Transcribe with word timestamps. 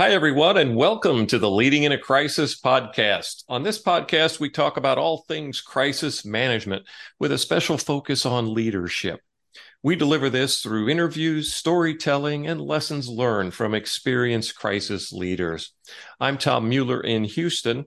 Hi, 0.00 0.12
everyone, 0.12 0.56
and 0.56 0.76
welcome 0.76 1.26
to 1.26 1.38
the 1.38 1.50
Leading 1.50 1.82
in 1.82 1.92
a 1.92 1.98
Crisis 1.98 2.58
podcast. 2.58 3.44
On 3.50 3.62
this 3.62 3.82
podcast, 3.82 4.40
we 4.40 4.48
talk 4.48 4.78
about 4.78 4.96
all 4.96 5.26
things 5.28 5.60
crisis 5.60 6.24
management 6.24 6.86
with 7.18 7.32
a 7.32 7.36
special 7.36 7.76
focus 7.76 8.24
on 8.24 8.54
leadership. 8.54 9.20
We 9.82 9.96
deliver 9.96 10.30
this 10.30 10.62
through 10.62 10.88
interviews, 10.88 11.52
storytelling, 11.52 12.46
and 12.46 12.62
lessons 12.62 13.10
learned 13.10 13.52
from 13.52 13.74
experienced 13.74 14.56
crisis 14.56 15.12
leaders. 15.12 15.74
I'm 16.18 16.38
Tom 16.38 16.70
Mueller 16.70 17.02
in 17.02 17.24
Houston. 17.24 17.84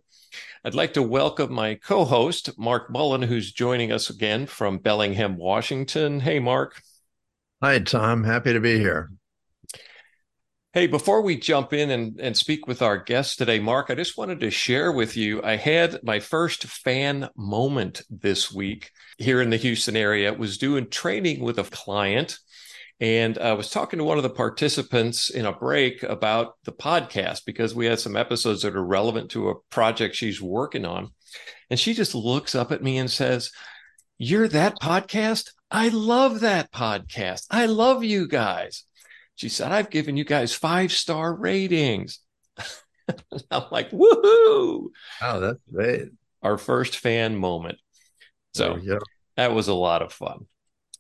I'd 0.64 0.76
like 0.76 0.94
to 0.94 1.02
welcome 1.02 1.52
my 1.52 1.74
co 1.74 2.06
host, 2.06 2.60
Mark 2.60 2.92
Mullen, 2.92 3.24
who's 3.24 3.52
joining 3.52 3.92
us 3.92 4.12
again 4.12 4.46
from 4.46 4.78
Bellingham, 4.78 5.36
Washington. 5.36 6.20
Hey, 6.20 6.38
Mark. 6.38 6.80
Hi, 7.64 7.80
Tom. 7.80 8.24
Happy 8.24 8.54
to 8.54 8.60
be 8.60 8.78
here. 8.78 9.10
Hey, 10.74 10.88
before 10.88 11.22
we 11.22 11.38
jump 11.38 11.72
in 11.72 11.92
and, 11.92 12.20
and 12.20 12.36
speak 12.36 12.66
with 12.66 12.82
our 12.82 12.98
guest 12.98 13.38
today, 13.38 13.60
Mark, 13.60 13.92
I 13.92 13.94
just 13.94 14.18
wanted 14.18 14.40
to 14.40 14.50
share 14.50 14.92
with 14.92 15.16
you. 15.16 15.40
I 15.44 15.56
had 15.56 16.04
my 16.04 16.20
first 16.20 16.64
fan 16.64 17.30
moment 17.38 18.02
this 18.10 18.52
week 18.52 18.90
here 19.20 19.40
in 19.40 19.52
the 19.52 19.58
Houston 19.58 19.96
area. 19.96 20.34
I 20.34 20.36
was 20.36 20.58
doing 20.58 20.90
training 20.90 21.42
with 21.42 21.60
a 21.60 21.64
client 21.64 22.40
and 23.00 23.38
I 23.38 23.54
was 23.54 23.70
talking 23.70 24.00
to 24.00 24.04
one 24.04 24.18
of 24.18 24.24
the 24.24 24.32
participants 24.32 25.30
in 25.30 25.46
a 25.46 25.54
break 25.54 26.02
about 26.02 26.56
the 26.64 26.72
podcast 26.72 27.46
because 27.46 27.76
we 27.76 27.86
had 27.86 28.00
some 28.00 28.16
episodes 28.16 28.64
that 28.64 28.76
are 28.76 28.84
relevant 28.84 29.30
to 29.32 29.50
a 29.50 29.60
project 29.70 30.16
she's 30.16 30.42
working 30.42 30.86
on. 30.86 31.12
And 31.70 31.80
she 31.80 31.94
just 31.94 32.16
looks 32.16 32.56
up 32.56 32.72
at 32.72 32.82
me 32.82 32.98
and 32.98 33.12
says, 33.12 33.52
You're 34.18 34.48
that 34.48 34.80
podcast? 34.82 35.52
I 35.70 35.90
love 35.90 36.40
that 36.40 36.72
podcast. 36.72 37.46
I 37.52 37.68
love 37.68 38.04
you 38.04 38.28
guys. 38.28 38.86
She 39.36 39.50
said, 39.50 39.72
I've 39.72 39.90
given 39.90 40.18
you 40.18 40.26
guys 40.26 40.54
five 40.54 40.92
star 40.92 41.34
ratings. 41.34 42.20
I'm 43.52 43.64
like, 43.72 43.92
woohoo. 43.92 44.90
Oh, 45.22 45.40
that's 45.40 45.60
great. 45.72 46.10
Our 46.42 46.58
first 46.58 46.98
fan 46.98 47.36
moment. 47.36 47.78
So 48.54 48.80
that 49.36 49.54
was 49.54 49.68
a 49.68 49.74
lot 49.74 50.02
of 50.02 50.14
fun. 50.14 50.46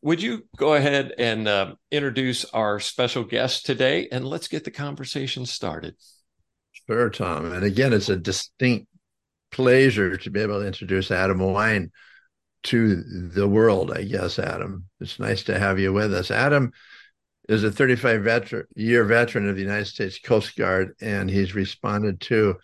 Would 0.01 0.21
you 0.21 0.47
go 0.57 0.73
ahead 0.73 1.13
and 1.17 1.47
uh, 1.47 1.75
introduce 1.91 2.43
our 2.45 2.79
special 2.79 3.23
guest 3.23 3.65
today 3.65 4.09
and 4.11 4.27
let's 4.27 4.47
get 4.47 4.63
the 4.63 4.71
conversation 4.71 5.45
started? 5.45 5.95
Sure, 6.87 7.09
Tom. 7.09 7.51
And 7.51 7.63
again, 7.63 7.93
it's 7.93 8.09
a 8.09 8.17
distinct 8.17 8.87
pleasure 9.51 10.17
to 10.17 10.29
be 10.29 10.41
able 10.41 10.59
to 10.59 10.67
introduce 10.67 11.11
Adam 11.11 11.39
Wine 11.39 11.91
to 12.63 13.03
the 13.03 13.47
world, 13.47 13.91
I 13.91 14.03
guess, 14.03 14.39
Adam. 14.39 14.85
It's 14.99 15.19
nice 15.19 15.43
to 15.43 15.59
have 15.59 15.79
you 15.79 15.93
with 15.93 16.13
us. 16.13 16.31
Adam 16.31 16.73
is 17.49 17.63
a 17.63 17.71
35 17.71 18.23
veteran, 18.23 18.65
year 18.75 19.03
veteran 19.03 19.49
of 19.49 19.55
the 19.55 19.61
United 19.61 19.85
States 19.85 20.19
Coast 20.19 20.55
Guard, 20.55 20.95
and 21.01 21.29
he's 21.29 21.55
responded 21.55 22.21
to 22.21 22.55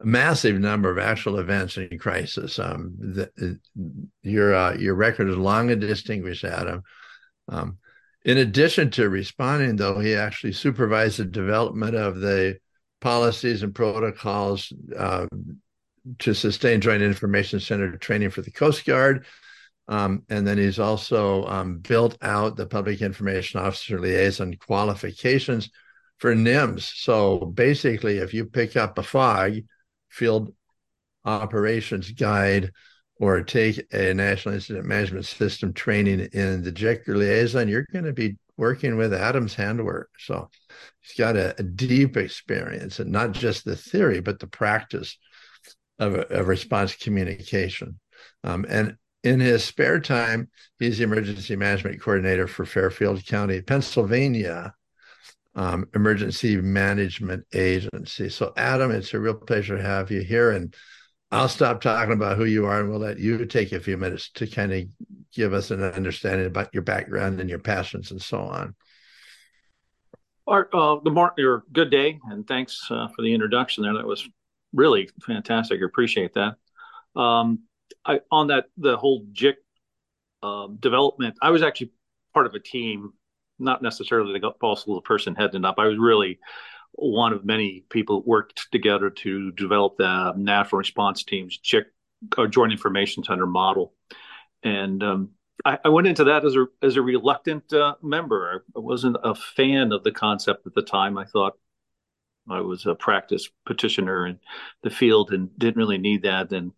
a 0.00 0.06
massive 0.06 0.58
number 0.58 0.90
of 0.90 0.98
actual 0.98 1.38
events 1.38 1.76
in 1.76 1.98
crisis. 1.98 2.58
Um, 2.58 2.94
the, 2.98 3.58
your 4.22 4.54
uh, 4.54 4.74
your 4.74 4.94
record 4.94 5.28
is 5.28 5.36
long 5.36 5.70
and 5.70 5.80
distinguished, 5.80 6.44
Adam. 6.44 6.82
Um, 7.48 7.78
in 8.24 8.38
addition 8.38 8.90
to 8.92 9.08
responding, 9.08 9.76
though, 9.76 9.98
he 9.98 10.14
actually 10.14 10.52
supervised 10.52 11.18
the 11.18 11.24
development 11.24 11.96
of 11.96 12.20
the 12.20 12.58
policies 13.00 13.62
and 13.62 13.74
protocols 13.74 14.72
uh, 14.96 15.26
to 16.20 16.34
sustain 16.34 16.80
Joint 16.80 17.02
Information 17.02 17.60
Center 17.60 17.96
training 17.96 18.30
for 18.30 18.42
the 18.42 18.50
Coast 18.50 18.84
Guard 18.84 19.26
um, 19.88 20.22
and 20.28 20.46
then 20.46 20.58
he's 20.58 20.78
also 20.78 21.44
um, 21.46 21.78
built 21.78 22.16
out 22.22 22.56
the 22.56 22.66
public 22.66 23.02
information 23.02 23.60
officer 23.60 23.98
liaison 24.00 24.54
qualifications 24.54 25.70
for 26.18 26.34
NIMS. 26.34 26.92
So 26.96 27.38
basically, 27.38 28.18
if 28.18 28.32
you 28.32 28.44
pick 28.44 28.76
up 28.76 28.98
a 28.98 29.02
FOG, 29.02 29.64
field 30.08 30.54
operations 31.24 32.10
guide, 32.12 32.70
or 33.16 33.42
take 33.42 33.84
a 33.92 34.12
National 34.14 34.54
Incident 34.54 34.86
Management 34.86 35.26
System 35.26 35.72
training 35.72 36.28
in 36.32 36.62
the 36.62 36.72
JIC 36.72 37.06
liaison, 37.06 37.68
you're 37.68 37.86
going 37.92 38.04
to 38.04 38.12
be 38.12 38.36
working 38.56 38.96
with 38.96 39.14
Adam's 39.14 39.54
handwork. 39.54 40.10
So 40.18 40.50
he's 41.00 41.16
got 41.16 41.36
a, 41.36 41.54
a 41.58 41.62
deep 41.62 42.16
experience 42.16 42.98
and 42.98 43.12
not 43.12 43.32
just 43.32 43.64
the 43.64 43.76
theory, 43.76 44.20
but 44.20 44.38
the 44.38 44.46
practice 44.46 45.16
of, 45.98 46.14
of 46.14 46.48
response 46.48 46.96
communication. 46.96 48.00
Um, 48.44 48.66
and 48.68 48.96
in 49.24 49.40
his 49.40 49.64
spare 49.64 50.00
time, 50.00 50.48
he's 50.78 50.98
the 50.98 51.04
emergency 51.04 51.56
management 51.56 52.00
coordinator 52.00 52.46
for 52.46 52.64
Fairfield 52.64 53.24
County, 53.24 53.62
Pennsylvania 53.62 54.74
um, 55.54 55.88
Emergency 55.94 56.56
Management 56.56 57.44
Agency. 57.52 58.28
So, 58.28 58.52
Adam, 58.56 58.90
it's 58.90 59.14
a 59.14 59.20
real 59.20 59.34
pleasure 59.34 59.76
to 59.76 59.82
have 59.82 60.10
you 60.10 60.22
here. 60.22 60.52
And 60.52 60.74
I'll 61.30 61.48
stop 61.48 61.80
talking 61.80 62.12
about 62.12 62.36
who 62.36 62.44
you 62.44 62.66
are 62.66 62.80
and 62.80 62.90
we'll 62.90 63.00
let 63.00 63.18
you 63.18 63.44
take 63.46 63.72
a 63.72 63.80
few 63.80 63.96
minutes 63.96 64.30
to 64.32 64.46
kind 64.46 64.72
of 64.72 64.84
give 65.34 65.52
us 65.52 65.70
an 65.70 65.82
understanding 65.82 66.46
about 66.46 66.72
your 66.72 66.82
background 66.82 67.40
and 67.40 67.48
your 67.48 67.58
passions 67.58 68.10
and 68.10 68.20
so 68.20 68.38
on. 68.38 68.74
Art, 70.46 70.70
uh, 70.74 70.96
good 70.96 71.12
morning 71.12 71.46
or 71.46 71.62
good 71.72 71.90
day, 71.90 72.18
and 72.30 72.46
thanks 72.46 72.86
uh, 72.90 73.06
for 73.08 73.22
the 73.22 73.32
introduction 73.32 73.84
there. 73.84 73.94
That 73.94 74.06
was 74.06 74.28
really 74.74 75.08
fantastic. 75.24 75.80
I 75.80 75.84
appreciate 75.86 76.34
that. 76.34 76.56
Um, 77.18 77.60
I, 78.04 78.20
on 78.30 78.48
that 78.48 78.66
the 78.76 78.96
whole 78.96 79.26
JIC 79.32 79.54
um, 80.42 80.76
development, 80.80 81.36
I 81.40 81.50
was 81.50 81.62
actually 81.62 81.92
part 82.34 82.46
of 82.46 82.54
a 82.54 82.60
team, 82.60 83.12
not 83.58 83.82
necessarily 83.82 84.38
the 84.38 84.50
possible 84.52 85.00
person 85.00 85.34
heading 85.34 85.64
up. 85.64 85.76
I 85.78 85.86
was 85.86 85.98
really 85.98 86.38
one 86.92 87.32
of 87.32 87.44
many 87.44 87.84
people 87.88 88.20
that 88.20 88.28
worked 88.28 88.70
together 88.70 89.10
to 89.10 89.52
develop 89.52 89.96
the 89.96 90.34
national 90.36 90.78
response 90.78 91.24
team's 91.24 91.58
JIC 91.58 91.84
or 92.36 92.46
Joint 92.46 92.72
Information 92.72 93.24
Center 93.24 93.46
model, 93.46 93.94
and 94.62 95.02
um, 95.02 95.30
I, 95.64 95.78
I, 95.84 95.88
went 95.88 96.06
into 96.06 96.24
that 96.24 96.44
as 96.44 96.54
a 96.56 96.66
as 96.82 96.96
a 96.96 97.02
reluctant 97.02 97.72
uh, 97.72 97.94
member. 98.02 98.64
I 98.76 98.78
wasn't 98.78 99.16
a 99.22 99.34
fan 99.34 99.92
of 99.92 100.04
the 100.04 100.12
concept 100.12 100.66
at 100.66 100.74
the 100.74 100.82
time. 100.82 101.18
I 101.18 101.24
thought 101.24 101.54
I 102.48 102.60
was 102.60 102.86
a 102.86 102.94
practice 102.94 103.48
petitioner 103.66 104.26
in 104.26 104.40
the 104.82 104.90
field 104.90 105.32
and 105.32 105.56
didn't 105.58 105.76
really 105.76 105.98
need 105.98 106.22
that. 106.22 106.52
And 106.52 106.72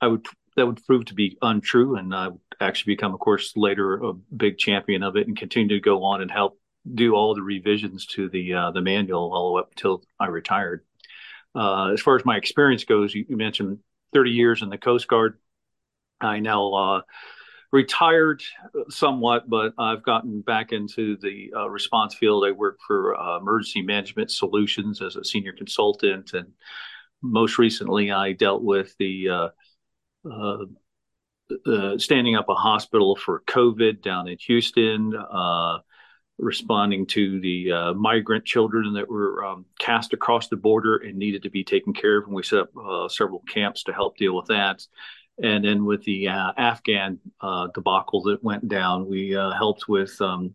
I 0.00 0.06
would 0.06 0.26
that 0.56 0.66
would 0.66 0.84
prove 0.84 1.06
to 1.06 1.14
be 1.14 1.36
untrue, 1.42 1.96
and 1.96 2.14
I 2.14 2.28
would 2.28 2.40
actually 2.60 2.94
become, 2.94 3.12
of 3.12 3.20
course, 3.20 3.52
later 3.56 4.02
a 4.02 4.12
big 4.12 4.58
champion 4.58 5.02
of 5.02 5.16
it 5.16 5.26
and 5.26 5.36
continue 5.36 5.76
to 5.76 5.80
go 5.80 6.04
on 6.04 6.22
and 6.22 6.30
help 6.30 6.58
do 6.92 7.14
all 7.14 7.34
the 7.34 7.42
revisions 7.42 8.06
to 8.06 8.28
the 8.28 8.54
uh, 8.54 8.70
the 8.70 8.80
manual 8.80 9.32
all 9.32 9.48
the 9.48 9.52
way 9.54 9.60
up 9.60 9.70
until 9.70 10.02
I 10.20 10.26
retired. 10.26 10.84
Uh, 11.54 11.92
as 11.92 12.00
far 12.00 12.16
as 12.16 12.24
my 12.24 12.36
experience 12.36 12.84
goes, 12.84 13.14
you, 13.14 13.24
you, 13.28 13.36
mentioned 13.36 13.78
30 14.12 14.30
years 14.30 14.62
in 14.62 14.68
the 14.68 14.78
Coast 14.78 15.06
Guard. 15.06 15.38
I 16.20 16.40
now 16.40 16.72
uh, 16.72 17.00
retired 17.72 18.42
somewhat, 18.88 19.48
but 19.48 19.72
I've 19.78 20.02
gotten 20.02 20.40
back 20.40 20.72
into 20.72 21.16
the 21.16 21.52
uh, 21.56 21.70
response 21.70 22.14
field. 22.14 22.44
I 22.44 22.50
work 22.50 22.78
for 22.86 23.18
uh, 23.18 23.38
Emergency 23.38 23.82
Management 23.82 24.32
Solutions 24.32 25.00
as 25.00 25.16
a 25.16 25.24
senior 25.24 25.52
consultant, 25.52 26.34
and 26.34 26.48
most 27.22 27.56
recently, 27.56 28.10
I 28.10 28.32
dealt 28.32 28.62
with 28.62 28.94
the 28.98 29.50
uh, 30.30 30.64
uh, 31.66 31.98
standing 31.98 32.36
up 32.36 32.48
a 32.48 32.54
hospital 32.54 33.16
for 33.16 33.42
COVID 33.46 34.02
down 34.02 34.28
in 34.28 34.38
Houston, 34.46 35.14
uh, 35.14 35.78
responding 36.38 37.06
to 37.06 37.40
the 37.40 37.72
uh, 37.72 37.94
migrant 37.94 38.44
children 38.44 38.94
that 38.94 39.08
were 39.08 39.44
um, 39.44 39.66
cast 39.78 40.12
across 40.12 40.48
the 40.48 40.56
border 40.56 40.96
and 40.96 41.16
needed 41.16 41.42
to 41.42 41.50
be 41.50 41.62
taken 41.62 41.92
care 41.92 42.18
of. 42.18 42.24
And 42.24 42.34
we 42.34 42.42
set 42.42 42.60
up 42.60 42.76
uh, 42.76 43.08
several 43.08 43.40
camps 43.48 43.84
to 43.84 43.92
help 43.92 44.16
deal 44.16 44.34
with 44.34 44.46
that. 44.46 44.82
And 45.42 45.64
then 45.64 45.84
with 45.84 46.04
the 46.04 46.28
uh, 46.28 46.52
Afghan 46.56 47.18
debacle 47.74 48.22
that 48.24 48.42
went 48.42 48.68
down, 48.68 49.08
we 49.08 49.30
helped 49.30 49.88
with 49.88 50.20
um, 50.20 50.54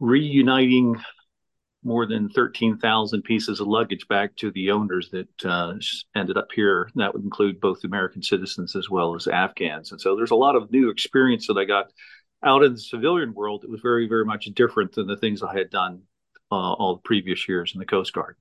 reuniting 0.00 0.96
more 1.84 2.06
than 2.06 2.28
13,000 2.28 3.22
pieces 3.22 3.60
of 3.60 3.66
luggage 3.66 4.06
back 4.08 4.36
to 4.36 4.50
the 4.52 4.70
owners 4.70 5.10
that 5.10 5.44
uh, 5.44 5.74
ended 6.14 6.36
up 6.36 6.48
here. 6.54 6.88
That 6.94 7.12
would 7.12 7.24
include 7.24 7.60
both 7.60 7.84
American 7.84 8.22
citizens 8.22 8.76
as 8.76 8.88
well 8.88 9.14
as 9.14 9.26
Afghans. 9.26 9.90
And 9.90 10.00
so 10.00 10.14
there's 10.14 10.30
a 10.30 10.36
lot 10.36 10.56
of 10.56 10.70
new 10.70 10.90
experience 10.90 11.46
that 11.48 11.58
I 11.58 11.64
got 11.64 11.92
out 12.44 12.62
in 12.62 12.74
the 12.74 12.80
civilian 12.80 13.34
world. 13.34 13.64
It 13.64 13.70
was 13.70 13.80
very, 13.80 14.08
very 14.08 14.24
much 14.24 14.44
different 14.54 14.92
than 14.92 15.06
the 15.06 15.16
things 15.16 15.42
I 15.42 15.56
had 15.56 15.70
done 15.70 16.02
uh, 16.50 16.72
all 16.74 16.96
the 16.96 17.02
previous 17.02 17.48
years 17.48 17.72
in 17.74 17.80
the 17.80 17.86
Coast 17.86 18.12
Guard. 18.12 18.36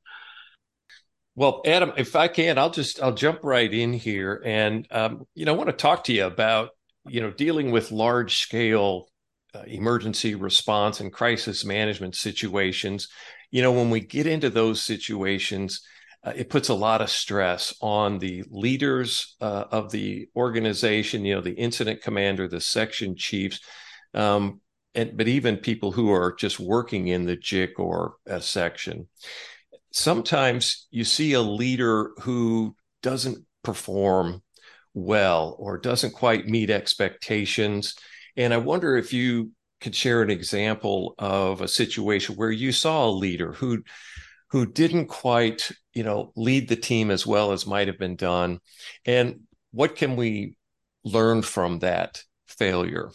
Well, 1.36 1.62
Adam, 1.66 1.94
if 1.98 2.16
I 2.16 2.28
can, 2.28 2.58
I'll 2.58 2.72
just 2.72 3.02
I'll 3.02 3.14
jump 3.14 3.40
right 3.44 3.74
in 3.74 3.94
here, 3.94 4.42
and 4.46 4.86
um, 4.92 5.26
you 5.34 5.46
know, 5.46 5.54
I 5.54 5.58
want 5.58 5.70
to 5.70 5.76
talk 5.76 6.04
to 6.06 6.14
you 6.14 6.26
about 6.26 6.72
you 7.08 7.22
know 7.22 7.32
dealing 7.32 7.72
with 7.72 7.92
large 7.92 8.40
scale 8.40 9.08
uh, 9.54 9.64
emergency 9.68 10.36
response 10.36 11.00
and 11.00 11.12
crisis 11.12 11.66
management 11.66 12.16
situations. 12.16 13.08
You 13.50 13.62
know, 13.62 13.72
when 13.72 13.90
we 13.90 14.00
get 14.00 14.28
into 14.28 14.50
those 14.50 14.82
situations, 14.82 15.82
uh, 16.24 16.34
it 16.36 16.50
puts 16.50 16.70
a 16.70 16.74
lot 16.74 17.02
of 17.02 17.10
stress 17.10 17.74
on 17.82 18.20
the 18.20 18.44
leaders 18.50 19.36
uh, 19.42 19.66
of 19.72 19.92
the 19.92 20.30
organization, 20.36 21.26
you 21.26 21.36
know, 21.36 21.42
the 21.42 21.54
incident 21.54 22.02
commander, 22.02 22.48
the 22.48 22.62
section 22.62 23.16
chiefs, 23.16 23.60
um, 24.14 24.62
and, 24.94 25.18
but 25.18 25.28
even 25.28 25.58
people 25.58 25.92
who 25.92 26.12
are 26.12 26.34
just 26.34 26.60
working 26.60 27.08
in 27.08 27.26
the 27.26 27.38
JIC 27.38 27.72
or 27.78 28.16
a 28.26 28.42
section. 28.42 29.08
sometimes 29.92 30.88
you 30.92 31.04
see 31.04 31.34
a 31.34 31.42
leader 31.42 32.12
who 32.22 32.76
doesn't 33.02 33.46
perform 33.64 34.42
well 34.94 35.56
or 35.60 35.78
doesn't 35.78 36.14
quite 36.14 36.48
meet 36.48 36.70
expectations. 36.70 37.96
And 38.38 38.54
I 38.54 38.58
wonder 38.58 38.98
if 38.98 39.14
you 39.14 39.52
could 39.80 39.96
share 39.96 40.22
an 40.22 40.30
example 40.30 41.16
of 41.18 41.62
a 41.62 41.68
situation 41.68 42.36
where 42.36 42.52
you 42.52 42.72
saw 42.72 43.08
a 43.08 43.12
leader 43.12 43.54
who 43.54 43.84
who 44.52 44.66
didn't 44.66 45.08
quite, 45.08 45.72
you 45.94 46.04
know, 46.04 46.34
lead 46.36 46.68
the 46.68 46.76
team 46.76 47.10
as 47.10 47.26
well 47.26 47.54
as 47.54 47.66
might 47.66 47.88
have 47.88 47.98
been 47.98 48.18
done. 48.18 48.60
And 49.06 49.42
what 49.72 49.96
can 49.96 50.18
we 50.18 50.58
learn 51.06 51.42
from 51.42 51.80
that 51.80 52.22
failure? 52.48 53.12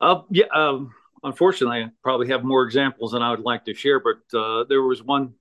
Uh, 0.00 0.22
yeah, 0.30 0.46
um, 0.52 0.90
unfortunately, 1.22 1.84
I 1.84 1.90
probably 2.02 2.28
have 2.28 2.42
more 2.42 2.64
examples 2.64 3.12
than 3.12 3.22
I 3.22 3.30
would 3.30 3.40
like 3.40 3.64
to 3.66 3.74
share, 3.74 4.00
but 4.00 4.36
uh, 4.36 4.64
there 4.68 4.82
was 4.82 5.02
one 5.02 5.34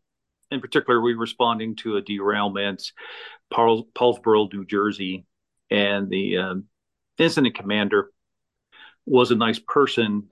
in 0.51 0.61
particular. 0.61 1.01
We 1.01 1.15
were 1.15 1.21
responding 1.21 1.75
to 1.77 1.97
a 1.97 2.01
derailment, 2.01 2.91
Paul, 3.51 3.87
Paulsboro, 3.95 4.53
New 4.53 4.65
Jersey, 4.65 5.25
and 5.71 6.09
the 6.09 6.37
um, 6.37 6.65
incident 7.17 7.55
commander 7.55 8.11
was 9.05 9.31
a 9.31 9.35
nice 9.35 9.59
person 9.59 10.29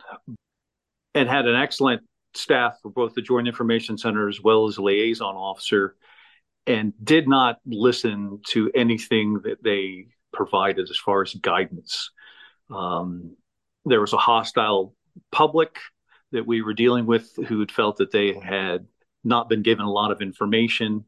and 1.13 1.29
had 1.29 1.45
an 1.47 1.55
excellent 1.55 2.01
staff 2.33 2.79
for 2.81 2.89
both 2.89 3.13
the 3.13 3.21
Joint 3.21 3.47
Information 3.47 3.97
Center 3.97 4.27
as 4.27 4.41
well 4.41 4.67
as 4.67 4.79
liaison 4.79 5.35
officer, 5.35 5.95
and 6.65 6.93
did 7.03 7.27
not 7.27 7.59
listen 7.65 8.39
to 8.47 8.71
anything 8.73 9.41
that 9.43 9.63
they 9.63 10.07
provided 10.31 10.89
as 10.89 10.97
far 10.97 11.21
as 11.21 11.33
guidance. 11.33 12.09
Um, 12.71 13.35
there 13.85 14.01
was 14.01 14.13
a 14.13 14.17
hostile 14.17 14.95
public 15.31 15.77
that 16.31 16.47
we 16.47 16.61
were 16.61 16.73
dealing 16.73 17.05
with 17.05 17.29
who 17.47 17.59
had 17.59 17.71
felt 17.71 17.97
that 17.97 18.11
they 18.11 18.33
had 18.33 18.87
not 19.23 19.49
been 19.49 19.61
given 19.61 19.85
a 19.85 19.91
lot 19.91 20.11
of 20.11 20.21
information 20.21 21.05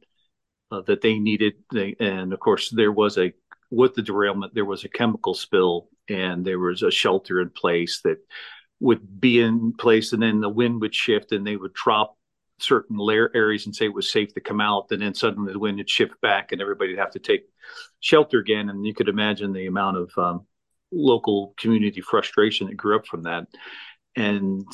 uh, 0.72 0.82
that 0.82 1.02
they 1.02 1.18
needed. 1.18 1.54
They, 1.74 1.96
and 2.00 2.34
of 2.34 2.40
course, 2.40 2.70
there 2.70 2.92
was 2.92 3.18
a 3.18 3.34
with 3.72 3.96
the 3.96 4.04
derailment, 4.04 4.54
there 4.54 4.66
was 4.66 4.84
a 4.84 4.90
chemical 4.90 5.34
spill, 5.34 5.90
and 6.10 6.46
there 6.46 6.60
was 6.60 6.84
a 6.84 6.92
shelter 6.92 7.42
in 7.42 7.50
place 7.50 8.02
that 8.04 8.18
would 8.80 9.20
be 9.20 9.40
in 9.40 9.74
place, 9.74 10.14
and 10.14 10.22
then 10.22 10.42
the 10.42 10.50
wind 10.50 10.82
would 10.82 10.94
shift, 10.94 11.32
and 11.32 11.46
they 11.46 11.56
would 11.56 11.74
drop 11.74 12.18
certain 12.60 12.98
layer 12.98 13.32
areas 13.36 13.66
and 13.66 13.76
say 13.76 13.86
it 13.86 13.94
was 13.94 14.12
safe 14.12 14.34
to 14.34 14.42
come 14.42 14.62
out, 14.62 14.88
and 14.92 15.02
then 15.02 15.14
suddenly 15.14 15.54
the 15.54 15.60
wind 15.60 15.78
would 15.78 15.90
shift 15.90 16.20
back, 16.22 16.52
and 16.52 16.62
everybody'd 16.62 16.98
have 16.98 17.12
to 17.12 17.20
take 17.20 17.46
shelter 18.00 18.40
again. 18.40 18.70
And 18.70 18.86
you 18.86 18.94
could 18.94 19.10
imagine 19.10 19.54
the 19.54 19.68
amount 19.68 19.98
of 19.98 20.12
um, 20.18 20.46
local 20.92 21.54
community 21.58 22.02
frustration 22.02 22.68
that 22.68 22.78
grew 22.78 22.96
up 22.96 23.08
from 23.08 23.24
that. 23.24 23.48
And 24.16 24.66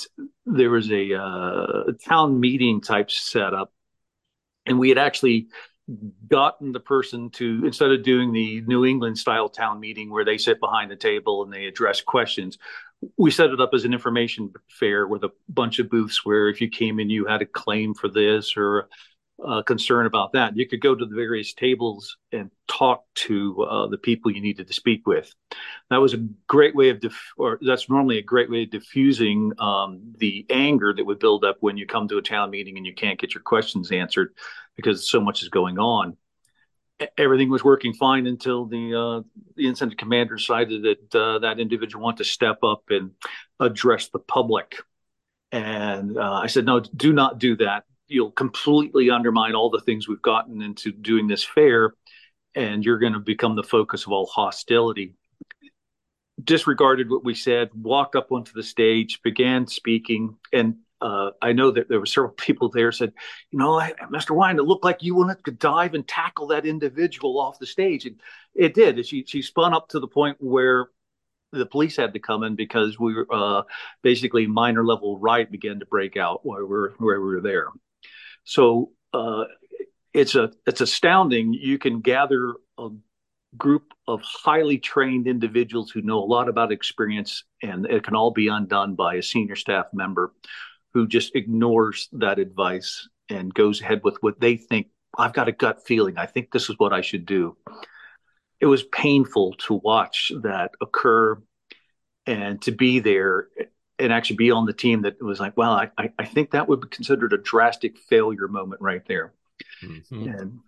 there 0.45 0.69
was 0.69 0.91
a, 0.91 1.13
uh, 1.15 1.83
a 1.87 1.93
town 2.07 2.39
meeting 2.39 2.81
type 2.81 3.09
setup, 3.09 3.73
and 4.65 4.77
we 4.77 4.89
had 4.89 4.99
actually 4.99 5.47
gotten 6.27 6.71
the 6.71 6.79
person 6.79 7.29
to 7.31 7.63
instead 7.65 7.91
of 7.91 8.03
doing 8.03 8.31
the 8.31 8.61
New 8.61 8.85
England 8.85 9.17
style 9.17 9.49
town 9.49 9.79
meeting 9.79 10.09
where 10.09 10.25
they 10.25 10.37
sit 10.37 10.59
behind 10.59 10.91
the 10.91 10.95
table 10.95 11.43
and 11.43 11.51
they 11.51 11.65
address 11.65 12.01
questions, 12.01 12.57
we 13.17 13.31
set 13.31 13.49
it 13.49 13.59
up 13.59 13.71
as 13.73 13.83
an 13.83 13.93
information 13.93 14.53
fair 14.69 15.07
with 15.07 15.23
a 15.23 15.31
bunch 15.49 15.79
of 15.79 15.89
booths 15.89 16.23
where 16.23 16.49
if 16.49 16.61
you 16.61 16.69
came 16.69 16.99
in 16.99 17.09
you 17.09 17.25
had 17.25 17.41
a 17.41 17.45
claim 17.45 17.93
for 17.93 18.07
this 18.09 18.55
or 18.55 18.89
a 19.45 19.63
concern 19.63 20.05
about 20.05 20.33
that, 20.33 20.55
you 20.55 20.67
could 20.67 20.81
go 20.81 20.95
to 20.95 21.05
the 21.05 21.15
various 21.15 21.53
tables 21.53 22.17
and 22.31 22.51
talk 22.67 23.03
to 23.15 23.63
uh, 23.63 23.87
the 23.87 23.97
people 23.97 24.31
you 24.31 24.41
needed 24.41 24.67
to 24.67 24.73
speak 24.73 25.07
with. 25.07 25.33
That 25.89 25.97
was 25.97 26.13
a 26.13 26.27
great 26.47 26.75
way 26.75 26.89
of, 26.89 26.99
dif- 26.99 27.33
or 27.37 27.59
that's 27.61 27.89
normally 27.89 28.17
a 28.17 28.23
great 28.23 28.49
way 28.49 28.63
of 28.63 28.71
diffusing 28.71 29.51
um, 29.59 30.13
the 30.17 30.45
anger 30.49 30.93
that 30.93 31.05
would 31.05 31.19
build 31.19 31.43
up 31.43 31.57
when 31.59 31.77
you 31.77 31.85
come 31.85 32.07
to 32.07 32.17
a 32.17 32.21
town 32.21 32.49
meeting 32.51 32.77
and 32.77 32.85
you 32.85 32.93
can't 32.93 33.19
get 33.19 33.33
your 33.33 33.43
questions 33.43 33.91
answered 33.91 34.33
because 34.75 35.09
so 35.09 35.19
much 35.19 35.41
is 35.41 35.49
going 35.49 35.79
on. 35.79 36.17
Everything 37.17 37.49
was 37.49 37.63
working 37.63 37.93
fine 37.93 38.27
until 38.27 38.65
the 38.65 38.93
uh, 38.93 39.21
the 39.55 39.67
incident 39.67 39.97
commander 39.97 40.35
decided 40.35 40.83
that 40.83 41.19
uh, 41.19 41.39
that 41.39 41.59
individual 41.59 42.03
wanted 42.03 42.19
to 42.19 42.25
step 42.25 42.59
up 42.63 42.83
and 42.89 43.11
address 43.59 44.09
the 44.09 44.19
public. 44.19 44.75
And 45.51 46.17
uh, 46.17 46.33
I 46.33 46.45
said, 46.45 46.65
no, 46.65 46.79
do 46.79 47.11
not 47.11 47.39
do 47.39 47.55
that. 47.57 47.85
You'll 48.11 48.31
completely 48.31 49.09
undermine 49.09 49.55
all 49.55 49.69
the 49.69 49.81
things 49.81 50.07
we've 50.07 50.21
gotten 50.21 50.61
into 50.61 50.91
doing 50.91 51.27
this 51.27 51.43
fair, 51.43 51.95
and 52.55 52.83
you're 52.83 52.99
going 52.99 53.13
to 53.13 53.19
become 53.19 53.55
the 53.55 53.63
focus 53.63 54.05
of 54.05 54.11
all 54.11 54.25
hostility 54.25 55.15
disregarded 56.43 57.09
what 57.09 57.23
we 57.23 57.33
said, 57.33 57.69
walked 57.73 58.15
up 58.15 58.31
onto 58.31 58.53
the 58.53 58.63
stage, 58.63 59.21
began 59.23 59.67
speaking, 59.67 60.37
and 60.53 60.75
uh, 61.01 61.31
I 61.41 61.51
know 61.53 61.71
that 61.71 61.89
there 61.89 61.99
were 61.99 62.05
several 62.05 62.31
people 62.37 62.69
there 62.69 62.91
said, 62.91 63.13
you 63.49 63.59
know, 63.59 63.79
Mr. 64.11 64.35
Wine, 64.35 64.59
it 64.59 64.63
looked 64.63 64.83
like 64.83 65.01
you 65.01 65.15
wanted 65.15 65.43
to 65.45 65.51
dive 65.51 65.93
and 65.93 66.07
tackle 66.07 66.47
that 66.47 66.65
individual 66.65 67.39
off 67.39 67.59
the 67.59 67.65
stage, 67.65 68.05
and 68.05 68.19
it 68.53 68.73
did. 68.73 69.05
She 69.05 69.25
she 69.25 69.41
spun 69.41 69.73
up 69.73 69.89
to 69.89 69.99
the 69.99 70.07
point 70.07 70.37
where 70.39 70.89
the 71.51 71.65
police 71.65 71.97
had 71.97 72.13
to 72.13 72.19
come 72.19 72.43
in 72.43 72.55
because 72.55 72.97
we 72.99 73.13
were 73.13 73.27
uh, 73.31 73.63
basically 74.03 74.47
minor 74.47 74.85
level 74.85 75.19
riot 75.19 75.51
began 75.51 75.79
to 75.79 75.85
break 75.85 76.15
out 76.15 76.45
while 76.45 76.59
we 76.59 76.65
were 76.65 76.93
where 76.97 77.19
we 77.19 77.27
were 77.27 77.41
there. 77.41 77.67
So 78.43 78.91
uh, 79.13 79.45
it's 80.13 80.35
a 80.35 80.51
it's 80.65 80.81
astounding. 80.81 81.53
You 81.53 81.77
can 81.77 82.01
gather 82.01 82.55
a 82.77 82.89
group 83.57 83.93
of 84.07 84.21
highly 84.21 84.77
trained 84.77 85.27
individuals 85.27 85.91
who 85.91 86.01
know 86.01 86.19
a 86.19 86.25
lot 86.25 86.49
about 86.49 86.71
experience, 86.71 87.43
and 87.61 87.85
it 87.85 88.03
can 88.03 88.15
all 88.15 88.31
be 88.31 88.47
undone 88.47 88.95
by 88.95 89.15
a 89.15 89.23
senior 89.23 89.55
staff 89.55 89.87
member 89.93 90.33
who 90.93 91.07
just 91.07 91.35
ignores 91.35 92.09
that 92.13 92.39
advice 92.39 93.07
and 93.29 93.53
goes 93.53 93.81
ahead 93.81 94.01
with 94.03 94.17
what 94.21 94.39
they 94.39 94.57
think 94.57 94.87
I've 95.17 95.33
got 95.33 95.47
a 95.47 95.53
gut 95.53 95.85
feeling. 95.85 96.17
I 96.17 96.25
think 96.25 96.51
this 96.51 96.69
is 96.69 96.75
what 96.77 96.93
I 96.93 97.01
should 97.01 97.25
do. 97.25 97.57
It 98.59 98.65
was 98.67 98.83
painful 98.83 99.55
to 99.67 99.75
watch 99.75 100.31
that 100.43 100.71
occur 100.81 101.41
and 102.25 102.61
to 102.61 102.71
be 102.71 102.99
there 102.99 103.47
and 104.01 104.11
actually 104.11 104.37
be 104.37 104.51
on 104.51 104.65
the 104.65 104.73
team 104.73 105.03
that 105.03 105.21
was 105.21 105.39
like, 105.39 105.55
well, 105.55 105.71
I, 105.73 105.89
I 106.17 106.25
think 106.25 106.51
that 106.51 106.67
would 106.67 106.81
be 106.81 106.87
considered 106.89 107.33
a 107.33 107.37
drastic 107.37 107.97
failure 107.97 108.47
moment 108.47 108.81
right 108.81 109.05
there. 109.07 109.33
Mm-hmm. 109.83 110.27
And 110.27 110.59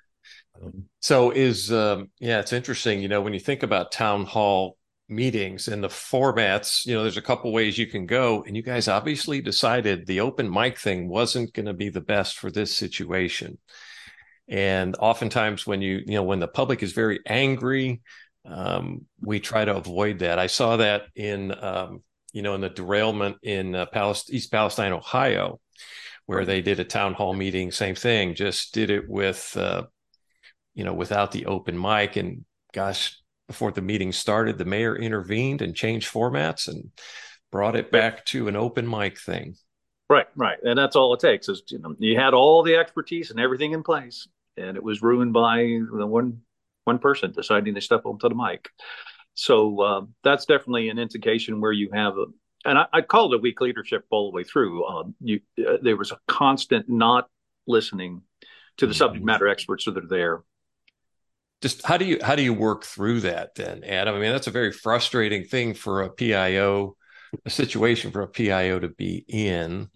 so 1.00 1.31
is 1.31 1.71
um, 1.71 2.09
yeah, 2.19 2.39
it's 2.39 2.53
interesting. 2.53 3.01
You 3.01 3.07
know, 3.07 3.21
when 3.21 3.33
you 3.33 3.39
think 3.39 3.63
about 3.63 3.91
town 3.91 4.25
hall 4.25 4.77
meetings 5.09 5.68
and 5.68 5.83
the 5.83 5.89
formats 5.89 6.85
you 6.85 6.94
know 6.94 7.03
there's 7.03 7.18
a 7.18 7.21
couple 7.21 7.51
ways 7.51 7.77
you 7.77 7.86
can 7.86 8.05
go 8.05 8.43
and 8.43 8.55
you 8.55 8.63
guys 8.63 8.88
obviously 8.88 9.41
decided 9.41 10.05
the 10.05 10.22
open 10.22 10.50
mic 10.50 10.79
thing 10.79 11.10
wasn't 11.10 11.53
going 11.53 11.65
to 11.65 11.74
be 11.74 11.89
the 11.89 12.01
best 12.01 12.38
for 12.38 12.50
this 12.50 12.74
situation 12.74 13.57
and 14.48 14.96
oftentimes 15.00 15.67
when 15.67 15.81
you 15.81 16.01
you 16.05 16.15
know 16.15 16.24
when 16.24 16.39
the 16.39 16.48
public 16.48 16.81
is 16.81 16.93
very 16.93 17.19
angry 17.27 18.01
um, 18.46 19.05
we 19.22 19.39
try 19.39 19.65
to 19.65 19.75
avoid 19.75 20.19
that 20.19 20.39
i 20.39 20.48
saw 20.48 20.77
that 20.77 21.03
in 21.15 21.53
um, 21.62 22.01
you 22.33 22.41
know 22.41 22.55
in 22.55 22.61
the 22.61 22.69
derailment 22.69 23.37
in 23.43 23.73
uh, 23.75 23.85
Palest- 23.85 24.33
east 24.33 24.51
palestine 24.51 24.91
ohio 24.91 25.59
where 26.25 26.45
they 26.45 26.61
did 26.61 26.79
a 26.79 26.85
town 26.85 27.13
hall 27.13 27.33
meeting 27.33 27.71
same 27.71 27.95
thing 27.95 28.35
just 28.35 28.73
did 28.73 28.89
it 28.89 29.07
with 29.07 29.55
uh, 29.55 29.83
you 30.73 30.83
know 30.83 30.93
without 30.93 31.31
the 31.31 31.45
open 31.45 31.79
mic 31.79 32.17
and 32.17 32.43
gosh 32.73 33.17
before 33.47 33.71
the 33.71 33.81
meeting 33.81 34.11
started, 34.11 34.57
the 34.57 34.65
mayor 34.65 34.95
intervened 34.95 35.61
and 35.61 35.75
changed 35.75 36.11
formats 36.11 36.67
and 36.67 36.91
brought 37.51 37.75
it 37.75 37.91
back 37.91 38.25
to 38.25 38.47
an 38.47 38.55
open 38.55 38.89
mic 38.89 39.19
thing. 39.19 39.55
Right, 40.09 40.27
right, 40.35 40.57
and 40.63 40.77
that's 40.77 40.95
all 40.95 41.13
it 41.13 41.19
takes. 41.19 41.49
Is 41.49 41.63
you 41.67 41.79
know 41.79 41.95
you 41.97 42.19
had 42.19 42.33
all 42.33 42.63
the 42.63 42.75
expertise 42.75 43.31
and 43.31 43.39
everything 43.39 43.73
in 43.73 43.83
place, 43.83 44.27
and 44.57 44.77
it 44.77 44.83
was 44.83 45.01
ruined 45.01 45.33
by 45.33 45.57
the 45.57 46.05
one 46.05 46.41
one 46.83 46.99
person 46.99 47.31
deciding 47.31 47.75
to 47.75 47.81
step 47.81 48.05
onto 48.05 48.29
the 48.29 48.35
mic. 48.35 48.69
So 49.35 49.81
uh, 49.81 50.01
that's 50.23 50.45
definitely 50.45 50.89
an 50.89 50.99
indication 50.99 51.61
where 51.61 51.71
you 51.71 51.89
have 51.93 52.17
a, 52.17 52.25
and 52.65 52.77
I, 52.77 52.85
I 52.93 53.01
called 53.01 53.33
it 53.33 53.41
weak 53.41 53.61
leadership 53.61 54.05
all 54.09 54.31
the 54.31 54.35
way 54.35 54.43
through. 54.43 54.85
Um, 54.85 55.15
you, 55.19 55.41
uh, 55.59 55.77
there 55.81 55.97
was 55.97 56.11
a 56.11 56.19
constant 56.27 56.87
not 56.87 57.27
listening 57.67 58.21
to 58.77 58.85
the 58.85 58.91
mm-hmm. 58.91 58.97
subject 58.97 59.25
matter 59.25 59.47
experts 59.47 59.85
that 59.85 59.97
are 59.97 60.07
there 60.07 60.43
just 61.63 61.85
how 61.85 61.95
do 61.95 62.03
you 62.03 62.19
how 62.21 62.35
do 62.35 62.43
you 62.43 62.53
work 62.53 62.83
through 62.83 63.21
that 63.21 63.55
then 63.55 63.83
adam 63.85 64.15
i 64.15 64.19
mean 64.19 64.31
that's 64.31 64.47
a 64.47 64.51
very 64.51 64.71
frustrating 64.71 65.45
thing 65.45 65.73
for 65.73 66.01
a 66.01 66.09
pio 66.09 66.95
a 67.45 67.49
situation 67.49 68.11
for 68.11 68.21
a 68.21 68.27
pio 68.27 68.79
to 68.79 68.89
be 68.89 69.23
in 69.29 69.89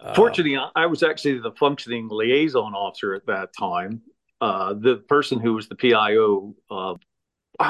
uh, 0.00 0.12
fortunately 0.14 0.58
i 0.74 0.86
was 0.86 1.04
actually 1.04 1.38
the 1.38 1.52
functioning 1.52 2.08
liaison 2.10 2.74
officer 2.74 3.14
at 3.14 3.24
that 3.26 3.50
time 3.58 4.02
uh, 4.40 4.74
the 4.74 4.96
person 5.08 5.38
who 5.38 5.54
was 5.54 5.68
the 5.68 5.76
pio 5.76 6.52
uh, 6.68 6.94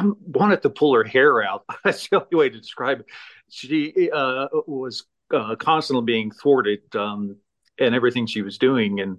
i 0.00 0.10
wanted 0.26 0.62
to 0.62 0.70
pull 0.70 0.94
her 0.94 1.04
hair 1.04 1.42
out 1.42 1.64
that's 1.84 2.08
the 2.08 2.16
only 2.16 2.36
way 2.36 2.48
to 2.48 2.58
describe 2.58 3.00
it 3.00 3.06
she 3.48 4.10
uh, 4.10 4.48
was 4.66 5.06
uh, 5.32 5.54
constantly 5.56 6.04
being 6.04 6.30
thwarted 6.30 6.80
um, 6.96 7.36
and 7.78 7.94
everything 7.94 8.26
she 8.26 8.42
was 8.42 8.58
doing 8.58 9.00
and 9.00 9.18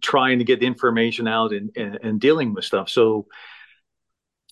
trying 0.00 0.38
to 0.38 0.44
get 0.44 0.60
the 0.60 0.66
information 0.66 1.28
out 1.28 1.52
and, 1.52 1.70
and, 1.76 1.98
and 2.02 2.20
dealing 2.20 2.54
with 2.54 2.64
stuff. 2.64 2.88
So 2.88 3.26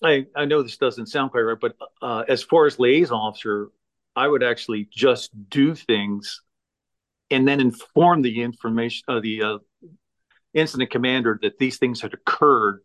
I, 0.03 0.27
I 0.35 0.45
know 0.45 0.63
this 0.63 0.77
doesn't 0.77 1.07
sound 1.07 1.31
quite 1.31 1.41
right, 1.41 1.59
but 1.59 1.75
uh, 2.01 2.23
as 2.27 2.43
far 2.43 2.65
as 2.65 2.79
liaison 2.79 3.17
officer, 3.17 3.69
I 4.15 4.27
would 4.27 4.43
actually 4.43 4.87
just 4.91 5.31
do 5.49 5.75
things 5.75 6.41
and 7.29 7.47
then 7.47 7.59
inform 7.59 8.21
the 8.21 8.41
information, 8.41 9.03
uh, 9.07 9.19
the 9.19 9.43
uh, 9.43 9.57
incident 10.53 10.89
commander 10.89 11.39
that 11.41 11.59
these 11.59 11.77
things 11.77 12.01
had 12.01 12.13
occurred 12.13 12.81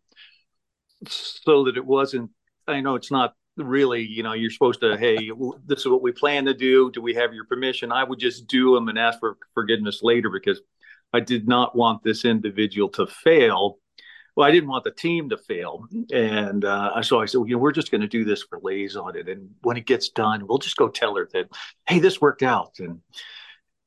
so 1.07 1.65
that 1.65 1.77
it 1.77 1.85
wasn't 1.85 2.31
i 2.67 2.81
know 2.81 2.95
it's 2.95 3.11
not 3.11 3.33
really 3.57 4.01
you 4.01 4.23
know 4.23 4.33
you're 4.33 4.51
supposed 4.51 4.81
to 4.81 4.97
hey 4.97 5.31
this 5.65 5.79
is 5.79 5.87
what 5.87 6.01
we 6.01 6.11
plan 6.11 6.45
to 6.45 6.53
do. 6.53 6.91
Do 6.91 7.01
we 7.01 7.13
have 7.13 7.33
your 7.33 7.45
permission? 7.45 7.91
I 7.91 8.03
would 8.03 8.19
just 8.19 8.47
do 8.47 8.75
them 8.75 8.89
and 8.89 8.99
ask 8.99 9.19
for 9.19 9.37
forgiveness 9.53 10.01
later 10.03 10.29
because 10.29 10.61
i 11.13 11.19
did 11.19 11.47
not 11.47 11.75
want 11.75 12.03
this 12.03 12.25
individual 12.25 12.89
to 12.89 13.07
fail. 13.07 13.79
Well 14.35 14.47
i 14.47 14.51
didn't 14.51 14.69
want 14.69 14.83
the 14.83 14.91
team 14.91 15.29
to 15.29 15.37
fail. 15.37 15.85
And 16.11 16.65
uh, 16.65 17.01
so 17.01 17.21
i 17.21 17.25
said 17.25 17.37
well, 17.37 17.47
you 17.47 17.55
know 17.55 17.61
we're 17.61 17.71
just 17.71 17.91
going 17.91 18.01
to 18.01 18.07
do 18.07 18.25
this 18.25 18.43
for 18.43 18.59
on 18.59 19.15
it 19.15 19.29
and 19.29 19.49
when 19.61 19.77
it 19.77 19.85
gets 19.85 20.09
done 20.09 20.45
we'll 20.47 20.57
just 20.57 20.77
go 20.77 20.89
tell 20.89 21.15
her 21.15 21.29
that 21.33 21.47
hey 21.87 21.99
this 21.99 22.19
worked 22.19 22.43
out. 22.43 22.73
And 22.79 22.99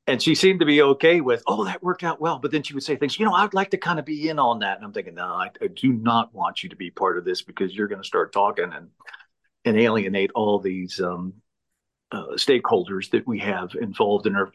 and 0.08 0.22
she 0.22 0.34
seemed 0.34 0.60
to 0.60 0.66
be 0.66 0.80
okay 0.80 1.20
with, 1.20 1.42
oh, 1.46 1.66
that 1.66 1.82
worked 1.82 2.02
out 2.02 2.18
well. 2.18 2.38
But 2.38 2.50
then 2.50 2.62
she 2.62 2.72
would 2.72 2.82
say 2.82 2.96
things, 2.96 3.18
you 3.18 3.26
know, 3.26 3.34
I'd 3.34 3.52
like 3.52 3.70
to 3.72 3.76
kind 3.76 3.98
of 3.98 4.06
be 4.06 4.30
in 4.30 4.38
on 4.38 4.60
that. 4.60 4.78
And 4.78 4.84
I'm 4.84 4.92
thinking, 4.92 5.16
no, 5.16 5.26
I, 5.26 5.50
I 5.60 5.66
do 5.66 5.92
not 5.92 6.34
want 6.34 6.62
you 6.62 6.70
to 6.70 6.76
be 6.76 6.90
part 6.90 7.18
of 7.18 7.26
this 7.26 7.42
because 7.42 7.74
you're 7.74 7.88
going 7.88 8.00
to 8.00 8.08
start 8.08 8.32
talking 8.32 8.72
and 8.72 8.88
and 9.66 9.78
alienate 9.78 10.30
all 10.34 10.60
these 10.60 10.98
um, 10.98 11.34
uh, 12.10 12.28
stakeholders 12.36 13.10
that 13.10 13.26
we 13.26 13.40
have 13.40 13.72
involved 13.78 14.26
and 14.26 14.34
are 14.34 14.50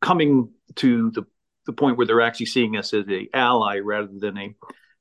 coming 0.00 0.50
to 0.76 1.10
the 1.10 1.24
the 1.66 1.72
point 1.72 1.98
where 1.98 2.06
they're 2.06 2.20
actually 2.20 2.46
seeing 2.46 2.76
us 2.76 2.94
as 2.94 3.06
a 3.08 3.28
ally 3.34 3.78
rather 3.80 4.12
than 4.16 4.38
a 4.38 4.54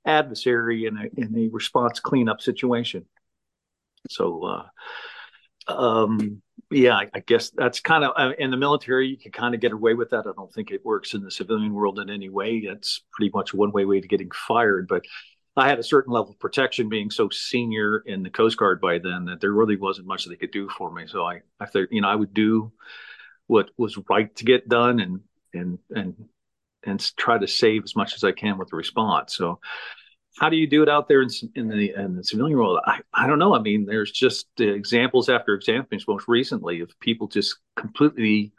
adversary 0.03 0.87
in 0.87 0.97
a 0.97 1.21
in 1.21 1.37
a 1.37 1.47
response 1.49 1.99
cleanup 1.99 2.41
situation. 2.41 3.05
So. 4.09 4.43
Uh, 4.45 4.63
um, 5.71 6.41
yeah, 6.71 7.01
I, 7.13 7.19
guess 7.19 7.49
that's 7.49 7.79
kind 7.79 8.03
of 8.03 8.13
uh, 8.15 8.33
in 8.37 8.51
the 8.51 8.57
military. 8.57 9.07
You 9.07 9.17
can 9.17 9.31
kind 9.31 9.55
of 9.55 9.61
get 9.61 9.71
away 9.71 9.95
with 9.95 10.11
that. 10.11 10.27
I 10.27 10.31
don't 10.35 10.53
think 10.53 10.71
it 10.71 10.85
works 10.85 11.13
in 11.13 11.23
the 11.23 11.31
civilian 11.31 11.73
world 11.73 11.99
in 11.99 12.09
any 12.09 12.29
way. 12.29 12.65
That's 12.65 13.01
pretty 13.11 13.31
much 13.33 13.53
one 13.53 13.71
way 13.71 13.85
way 13.85 13.99
to 14.01 14.07
getting 14.07 14.29
fired. 14.31 14.87
But 14.87 15.03
I 15.57 15.67
had 15.67 15.79
a 15.79 15.83
certain 15.83 16.13
level 16.13 16.31
of 16.31 16.39
protection 16.39 16.87
being 16.87 17.09
so 17.09 17.29
senior 17.29 18.03
in 18.05 18.23
the 18.23 18.29
Coast 18.29 18.57
Guard 18.57 18.79
by 18.79 18.99
then 18.99 19.25
that 19.25 19.41
there 19.41 19.51
really 19.51 19.77
wasn't 19.77 20.07
much 20.07 20.25
they 20.25 20.35
could 20.35 20.51
do 20.51 20.69
for 20.69 20.91
me. 20.91 21.07
So 21.07 21.25
I, 21.25 21.41
I 21.59 21.65
thought, 21.65 21.91
you 21.91 22.01
know, 22.01 22.07
I 22.07 22.15
would 22.15 22.33
do 22.33 22.71
what 23.47 23.71
was 23.77 23.97
right 24.09 24.33
to 24.35 24.45
get 24.45 24.69
done 24.69 24.99
and 24.99 25.21
and 25.53 25.79
and 25.89 26.15
and 26.83 27.17
try 27.17 27.37
to 27.37 27.47
save 27.47 27.83
as 27.83 27.95
much 27.95 28.13
as 28.13 28.23
I 28.23 28.31
can 28.31 28.57
with 28.57 28.69
the 28.69 28.77
response. 28.77 29.35
So 29.35 29.59
how 30.39 30.49
do 30.49 30.55
you 30.55 30.67
do 30.67 30.81
it 30.81 30.89
out 30.89 31.07
there 31.07 31.21
in, 31.21 31.29
in 31.55 31.67
the 31.67 31.93
in 31.93 32.15
the 32.15 32.23
civilian 32.23 32.57
world? 32.57 32.79
I, 32.85 33.01
I 33.13 33.27
don't 33.27 33.39
know. 33.39 33.53
I 33.53 33.59
mean, 33.59 33.85
there's 33.85 34.11
just 34.11 34.47
uh, 34.59 34.63
examples 34.63 35.27
after 35.27 35.53
examples. 35.53 36.05
Most 36.07 36.27
recently, 36.27 36.79
of 36.79 36.97
people 37.01 37.27
just 37.27 37.57
completely 37.75 38.53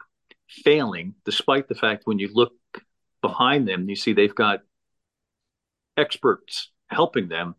failing, 0.47 1.15
despite 1.25 1.67
the 1.67 1.75
fact 1.75 2.03
when 2.05 2.19
you 2.19 2.29
look 2.31 2.53
behind 3.21 3.67
them, 3.67 3.89
you 3.89 3.95
see 3.95 4.13
they've 4.13 4.35
got 4.35 4.61
experts 5.97 6.71
helping 6.87 7.27
them. 7.27 7.55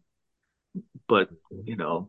But 1.09 1.31
you 1.65 1.77
know, 1.77 2.09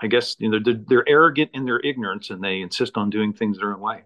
I 0.00 0.06
guess 0.06 0.36
you 0.38 0.50
know 0.50 0.60
they're, 0.64 0.80
they're 0.86 1.08
arrogant 1.08 1.50
in 1.54 1.64
their 1.64 1.80
ignorance, 1.80 2.30
and 2.30 2.42
they 2.42 2.60
insist 2.60 2.96
on 2.96 3.10
doing 3.10 3.32
things 3.32 3.58
their 3.58 3.72
own 3.72 3.80
way. 3.80 4.02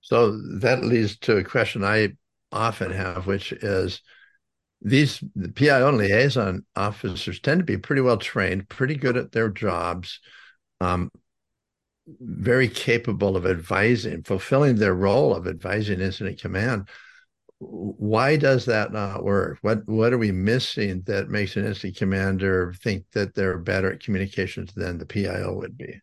So 0.00 0.38
that 0.60 0.84
leads 0.84 1.18
to 1.18 1.36
a 1.36 1.44
question 1.44 1.84
I 1.84 2.16
often 2.50 2.90
have, 2.90 3.26
which 3.26 3.52
is 3.52 4.00
these 4.82 5.22
the 5.34 5.50
PIO 5.50 5.92
liaison 5.92 6.64
officers 6.74 7.40
tend 7.40 7.60
to 7.60 7.64
be 7.64 7.76
pretty 7.76 8.02
well 8.02 8.16
trained, 8.16 8.68
pretty 8.68 8.96
good 8.96 9.16
at 9.16 9.32
their 9.32 9.50
jobs, 9.50 10.20
um, 10.80 11.10
very 12.20 12.68
capable 12.68 13.36
of 13.36 13.46
advising, 13.46 14.22
fulfilling 14.22 14.76
their 14.76 14.94
role 14.94 15.34
of 15.34 15.46
advising 15.46 16.00
incident 16.00 16.40
command. 16.40 16.88
Why 17.58 18.36
does 18.36 18.64
that 18.66 18.90
not 18.90 19.22
work? 19.22 19.58
What 19.60 19.86
what 19.86 20.14
are 20.14 20.18
we 20.18 20.32
missing 20.32 21.02
that 21.06 21.28
makes 21.28 21.56
an 21.56 21.66
incident 21.66 21.98
commander 21.98 22.72
think 22.82 23.04
that 23.12 23.34
they're 23.34 23.58
better 23.58 23.92
at 23.92 24.00
communications 24.00 24.72
than 24.72 24.96
the 24.96 25.04
PIO 25.04 25.54
would 25.56 25.76
be? 25.76 26.00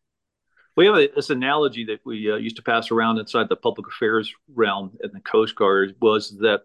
We 0.76 0.86
have 0.86 0.96
a, 0.96 1.10
this 1.16 1.32
analogy 1.32 1.84
that 1.86 2.02
we 2.06 2.32
uh, 2.32 2.36
used 2.36 2.58
to 2.58 2.62
pass 2.62 2.92
around 2.92 3.18
inside 3.18 3.50
the 3.50 3.56
public 3.56 3.88
affairs 3.88 4.32
realm 4.54 4.96
in 5.04 5.10
the 5.12 5.20
Coast 5.22 5.56
Guard 5.56 5.96
was 6.00 6.38
that 6.42 6.62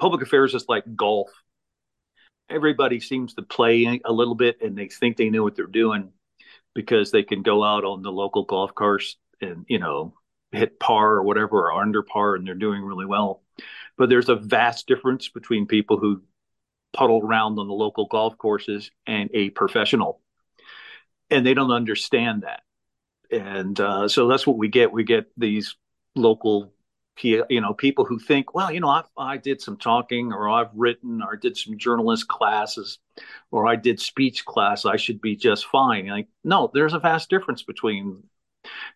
public 0.00 0.22
affairs 0.22 0.54
is 0.54 0.64
like 0.68 0.84
golf. 0.96 1.30
Everybody 2.48 2.98
seems 2.98 3.34
to 3.34 3.42
play 3.42 4.00
a 4.04 4.12
little 4.12 4.34
bit 4.34 4.60
and 4.60 4.76
they 4.76 4.88
think 4.88 5.16
they 5.16 5.30
know 5.30 5.44
what 5.44 5.54
they're 5.54 5.66
doing 5.66 6.10
because 6.74 7.10
they 7.10 7.22
can 7.22 7.42
go 7.42 7.62
out 7.62 7.84
on 7.84 8.02
the 8.02 8.10
local 8.10 8.44
golf 8.44 8.74
course 8.74 9.16
and, 9.40 9.64
you 9.68 9.78
know, 9.78 10.14
hit 10.50 10.80
par 10.80 11.14
or 11.14 11.22
whatever 11.22 11.70
or 11.70 11.80
under 11.80 12.02
par 12.02 12.34
and 12.34 12.46
they're 12.46 12.54
doing 12.54 12.82
really 12.82 13.06
well. 13.06 13.42
But 13.96 14.08
there's 14.08 14.28
a 14.28 14.34
vast 14.34 14.88
difference 14.88 15.28
between 15.28 15.66
people 15.66 15.98
who 15.98 16.22
puddle 16.92 17.20
around 17.22 17.58
on 17.58 17.68
the 17.68 17.74
local 17.74 18.06
golf 18.06 18.36
courses 18.36 18.90
and 19.06 19.30
a 19.32 19.50
professional. 19.50 20.20
And 21.30 21.46
they 21.46 21.54
don't 21.54 21.70
understand 21.70 22.42
that. 22.42 22.62
And 23.30 23.78
uh, 23.78 24.08
so 24.08 24.26
that's 24.26 24.46
what 24.46 24.58
we 24.58 24.68
get. 24.68 24.90
We 24.90 25.04
get 25.04 25.30
these 25.36 25.76
local 26.16 26.72
you 27.22 27.60
know 27.60 27.74
people 27.74 28.04
who 28.04 28.18
think 28.18 28.54
well 28.54 28.72
you 28.72 28.80
know 28.80 28.88
I, 28.88 29.02
I 29.16 29.36
did 29.36 29.60
some 29.60 29.76
talking 29.76 30.32
or 30.32 30.48
i've 30.48 30.70
written 30.74 31.22
or 31.22 31.36
did 31.36 31.56
some 31.56 31.78
journalist 31.78 32.28
classes 32.28 32.98
or 33.50 33.66
i 33.66 33.76
did 33.76 34.00
speech 34.00 34.44
class 34.44 34.84
i 34.84 34.96
should 34.96 35.20
be 35.20 35.36
just 35.36 35.66
fine. 35.66 36.06
Like 36.06 36.28
no 36.44 36.70
there's 36.72 36.94
a 36.94 36.98
vast 36.98 37.30
difference 37.30 37.62
between 37.62 38.22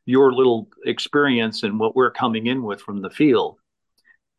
your 0.04 0.32
little 0.32 0.68
experience 0.84 1.62
and 1.62 1.78
what 1.78 1.96
we're 1.96 2.10
coming 2.10 2.46
in 2.46 2.62
with 2.62 2.80
from 2.80 3.00
the 3.00 3.10
field. 3.10 3.58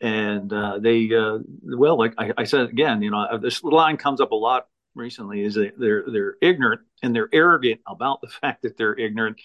And 0.01 0.51
uh, 0.51 0.79
they 0.79 1.09
uh, 1.15 1.39
well 1.63 1.97
like 1.97 2.13
I, 2.17 2.33
I, 2.37 2.43
said 2.43 2.69
again 2.69 3.01
you 3.01 3.11
know 3.11 3.19
uh, 3.19 3.37
this 3.37 3.63
line 3.63 3.95
comes 3.95 4.19
up 4.19 4.31
a 4.31 4.35
lot 4.35 4.67
recently 4.93 5.41
is 5.41 5.55
that 5.55 5.79
they're 5.79 6.03
they're 6.05 6.35
ignorant 6.41 6.81
and 7.01 7.15
they're 7.15 7.29
arrogant 7.31 7.79
about 7.87 8.19
the 8.21 8.27
fact 8.41 8.63
that 8.63 8.77
they're 8.77 8.95
ignorant 8.95 9.39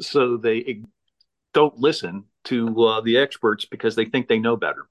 so 0.00 0.36
they 0.36 0.82
don't 1.54 1.78
listen 1.78 2.24
to 2.44 2.84
uh, 2.84 3.00
the 3.00 3.18
experts 3.18 3.64
because 3.64 3.94
they 3.96 4.06
think 4.06 4.28
they 4.28 4.38
know 4.38 4.56
better. 4.56 4.86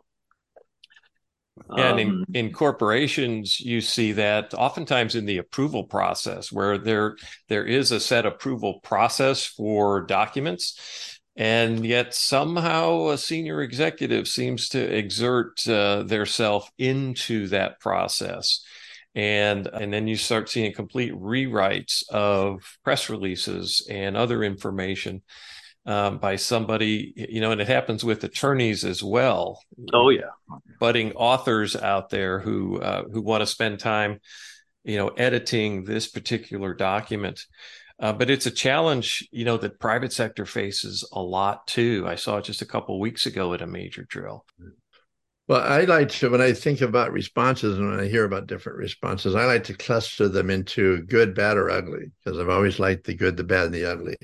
And 1.70 2.00
in, 2.00 2.10
um, 2.10 2.26
in 2.34 2.52
corporations, 2.52 3.60
you 3.60 3.82
see 3.82 4.14
that 4.14 4.54
oftentimes 4.54 5.16
in 5.16 5.26
the 5.26 5.38
approval 5.38 5.84
process, 5.84 6.52
where 6.52 6.78
there 6.78 7.18
there 7.50 7.66
is 7.66 7.92
a 7.92 8.00
set 8.00 8.26
approval 8.26 8.80
process 8.82 9.46
for 9.46 10.02
documents, 10.02 11.20
and 11.36 11.86
yet 11.86 12.16
somehow 12.16 13.10
a 13.10 13.18
senior 13.18 13.62
executive 13.62 14.28
seems 14.28 14.70
to 14.70 14.80
exert 14.80 15.68
uh, 15.68 16.04
their 16.04 16.26
self 16.26 16.70
into 16.78 17.48
that 17.48 17.80
process 17.80 18.62
and 19.16 19.68
and 19.68 19.92
then 19.92 20.08
you 20.08 20.16
start 20.16 20.50
seeing 20.50 20.74
complete 20.74 21.14
rewrites 21.14 22.08
of 22.10 22.78
press 22.84 23.10
releases 23.10 23.86
and 23.90 24.16
other 24.16 24.44
information 24.44 25.22
um, 25.86 26.20
by 26.20 26.36
somebody, 26.36 27.14
you 27.16 27.42
know, 27.42 27.52
and 27.52 27.62
it 27.62 27.68
happens 27.68 28.04
with 28.04 28.24
attorneys 28.24 28.86
as 28.86 29.04
well. 29.04 29.64
Oh 29.94 30.10
yeah, 30.10 30.30
budding 30.80 31.14
authors 31.14 31.76
out 31.76 32.10
there 32.10 32.40
who 32.40 32.80
uh, 32.80 33.04
who 33.12 33.22
want 33.22 33.42
to 33.42 33.48
spend 33.48 33.80
time, 33.80 34.20
you 34.84 34.98
know, 34.98 35.10
editing 35.10 35.84
this 35.84 36.08
particular 36.08 36.74
document. 36.74 37.46
Uh, 38.00 38.12
but 38.12 38.32
it's 38.32 38.48
a 38.48 38.52
challenge, 38.52 39.28
you 39.32 39.46
know, 39.46 39.58
that 39.58 39.80
private 39.80 40.12
sector 40.12 40.44
faces 40.44 41.08
a 41.12 41.22
lot 41.22 41.68
too. 41.68 42.04
I 42.08 42.16
saw 42.16 42.38
it 42.38 42.46
just 42.46 42.64
a 42.64 42.66
couple 42.66 43.00
weeks 43.00 43.28
ago 43.28 43.54
at 43.54 43.62
a 43.62 43.68
major 43.68 44.06
drill. 44.10 44.44
Well, 45.48 45.62
I 45.62 45.82
like 45.82 46.10
to, 46.10 46.30
when 46.30 46.42
I 46.42 46.54
think 46.54 46.82
about 46.82 47.12
responses 47.12 47.78
and 47.78 47.92
when 47.92 48.00
I 48.00 48.08
hear 48.08 48.24
about 48.24 48.48
different 48.48 48.80
responses, 48.80 49.36
I 49.36 49.46
like 49.46 49.66
to 49.66 49.76
cluster 49.76 50.30
them 50.30 50.50
into 50.50 51.04
good, 51.04 51.36
bad, 51.36 51.58
or 51.58 51.70
ugly 51.70 52.12
because 52.24 52.40
I've 52.40 52.50
always 52.50 52.80
liked 52.80 53.04
the 53.04 53.14
good, 53.14 53.38
the 53.38 53.44
bad, 53.44 53.66
and 53.66 53.74
the 53.74 53.86
ugly. 53.86 54.16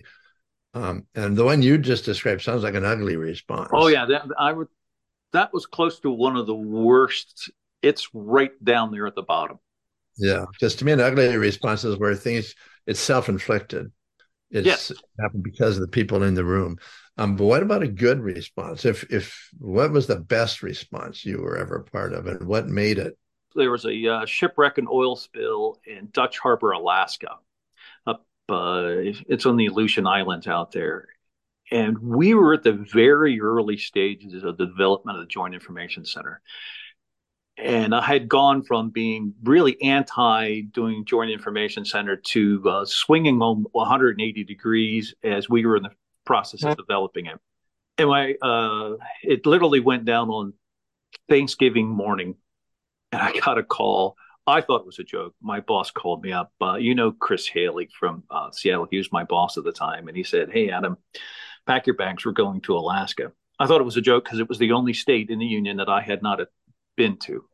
Um, 0.73 1.05
and 1.15 1.35
the 1.35 1.43
one 1.43 1.61
you 1.61 1.77
just 1.77 2.05
described 2.05 2.41
sounds 2.41 2.63
like 2.63 2.75
an 2.75 2.85
ugly 2.85 3.15
response. 3.15 3.69
Oh 3.73 3.87
yeah, 3.87 4.05
that 4.05 4.23
I 4.37 4.53
would. 4.53 4.67
That 5.33 5.53
was 5.53 5.65
close 5.65 5.99
to 6.01 6.11
one 6.11 6.35
of 6.35 6.47
the 6.47 6.55
worst. 6.55 7.51
It's 7.81 8.09
right 8.13 8.51
down 8.63 8.91
there 8.91 9.07
at 9.07 9.15
the 9.15 9.23
bottom. 9.23 9.59
Yeah, 10.17 10.45
because 10.51 10.75
to 10.75 10.85
me, 10.85 10.91
an 10.91 11.01
ugly 11.01 11.35
response 11.37 11.83
is 11.83 11.97
where 11.97 12.15
things 12.15 12.55
it's 12.85 12.99
self-inflicted. 12.99 13.91
It's 14.49 14.65
yes. 14.65 14.91
happened 15.19 15.43
because 15.43 15.75
of 15.75 15.81
the 15.81 15.89
people 15.89 16.23
in 16.23 16.33
the 16.33 16.45
room. 16.45 16.77
Um, 17.17 17.35
but 17.35 17.45
what 17.45 17.63
about 17.63 17.83
a 17.83 17.87
good 17.87 18.19
response? 18.19 18.85
If 18.85 19.03
if 19.11 19.49
what 19.57 19.91
was 19.91 20.07
the 20.07 20.19
best 20.19 20.63
response 20.63 21.25
you 21.25 21.41
were 21.41 21.57
ever 21.57 21.79
part 21.91 22.13
of, 22.13 22.27
and 22.27 22.47
what 22.47 22.67
made 22.67 22.97
it? 22.97 23.17
There 23.55 23.71
was 23.71 23.85
a 23.85 24.07
uh, 24.07 24.25
shipwreck 24.25 24.77
and 24.77 24.87
oil 24.87 25.15
spill 25.15 25.79
in 25.85 26.09
Dutch 26.11 26.37
Harbor, 26.37 26.71
Alaska 26.71 27.37
uh, 28.49 29.13
it's 29.27 29.45
on 29.45 29.57
the 29.57 29.67
Aleutian 29.67 30.07
Islands 30.07 30.47
out 30.47 30.71
there. 30.71 31.07
And 31.71 31.97
we 31.99 32.33
were 32.33 32.53
at 32.53 32.63
the 32.63 32.73
very 32.73 33.41
early 33.41 33.77
stages 33.77 34.43
of 34.43 34.57
the 34.57 34.65
development 34.65 35.17
of 35.17 35.23
the 35.23 35.29
Joint 35.29 35.53
Information 35.53 36.05
Center. 36.05 36.41
And 37.57 37.93
I 37.93 38.01
had 38.01 38.29
gone 38.29 38.63
from 38.63 38.91
being 38.91 39.33
really 39.43 39.81
anti 39.81 40.61
doing 40.61 41.05
Joint 41.05 41.31
Information 41.31 41.83
Center 41.83 42.15
to 42.15 42.69
uh, 42.69 42.85
swinging 42.85 43.41
on 43.41 43.65
180 43.71 44.43
degrees 44.43 45.15
as 45.23 45.49
we 45.49 45.65
were 45.65 45.77
in 45.77 45.83
the 45.83 45.91
process 46.25 46.63
of 46.63 46.77
developing 46.77 47.25
it. 47.25 47.39
And 47.97 48.11
I, 48.11 48.35
uh, 48.41 48.97
it 49.23 49.45
literally 49.45 49.79
went 49.79 50.05
down 50.05 50.29
on 50.29 50.53
Thanksgiving 51.27 51.87
morning 51.87 52.35
and 53.11 53.21
I 53.21 53.37
got 53.39 53.57
a 53.57 53.63
call. 53.63 54.15
I 54.47 54.61
thought 54.61 54.81
it 54.81 54.85
was 54.85 54.99
a 54.99 55.03
joke. 55.03 55.35
My 55.41 55.59
boss 55.59 55.91
called 55.91 56.23
me 56.23 56.31
up. 56.31 56.53
Uh, 56.61 56.75
you 56.75 56.95
know 56.95 57.11
Chris 57.11 57.47
Haley 57.47 57.89
from 57.99 58.23
uh, 58.31 58.49
Seattle. 58.51 58.87
He 58.89 58.97
was 58.97 59.11
my 59.11 59.25
boss 59.25 59.57
at 59.57 59.65
the 59.65 59.73
time, 59.73 60.07
and 60.07 60.15
he 60.15 60.23
said, 60.23 60.51
"Hey, 60.51 60.69
Adam, 60.69 60.97
pack 61.65 61.85
your 61.85 61.97
bags. 61.97 62.25
We're 62.25 62.31
going 62.31 62.61
to 62.61 62.77
Alaska." 62.77 63.33
I 63.59 63.67
thought 63.67 63.81
it 63.81 63.85
was 63.85 63.97
a 63.97 64.01
joke 64.01 64.23
because 64.23 64.39
it 64.39 64.49
was 64.49 64.59
the 64.59 64.71
only 64.71 64.93
state 64.93 65.29
in 65.29 65.39
the 65.39 65.45
union 65.45 65.77
that 65.77 65.89
I 65.89 66.01
had 66.01 66.21
not 66.21 66.39
been 66.95 67.17
to. 67.17 67.45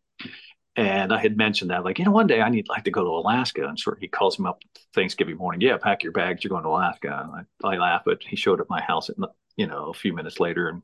And 0.76 1.14
I 1.14 1.20
had 1.20 1.38
mentioned 1.38 1.70
that, 1.70 1.84
like, 1.84 2.00
you 2.00 2.06
know, 2.06 2.12
one 2.12 2.28
day 2.28 2.42
I 2.42 2.50
need 2.50 2.68
like 2.68 2.84
to 2.86 2.92
go 2.92 3.04
to 3.04 3.10
Alaska. 3.10 3.68
And 3.68 3.80
so 3.80 3.94
he 4.00 4.08
calls 4.08 4.40
me 4.40 4.50
up 4.50 4.62
Thanksgiving 4.96 5.38
morning. 5.38 5.62
Yeah, 5.62 5.78
pack 5.78 6.04
your 6.04 6.12
bags. 6.12 6.44
You're 6.44 6.50
going 6.50 6.64
to 6.64 6.70
Alaska. 6.70 7.46
I, 7.64 7.68
I 7.68 7.78
laugh, 7.78 8.02
but 8.06 8.24
he 8.24 8.36
showed 8.36 8.60
up 8.60 8.70
my 8.70 8.82
house, 8.82 9.10
at, 9.10 9.16
you 9.56 9.68
know, 9.68 9.90
a 9.90 9.94
few 9.94 10.14
minutes 10.14 10.40
later 10.40 10.68
and 10.70 10.82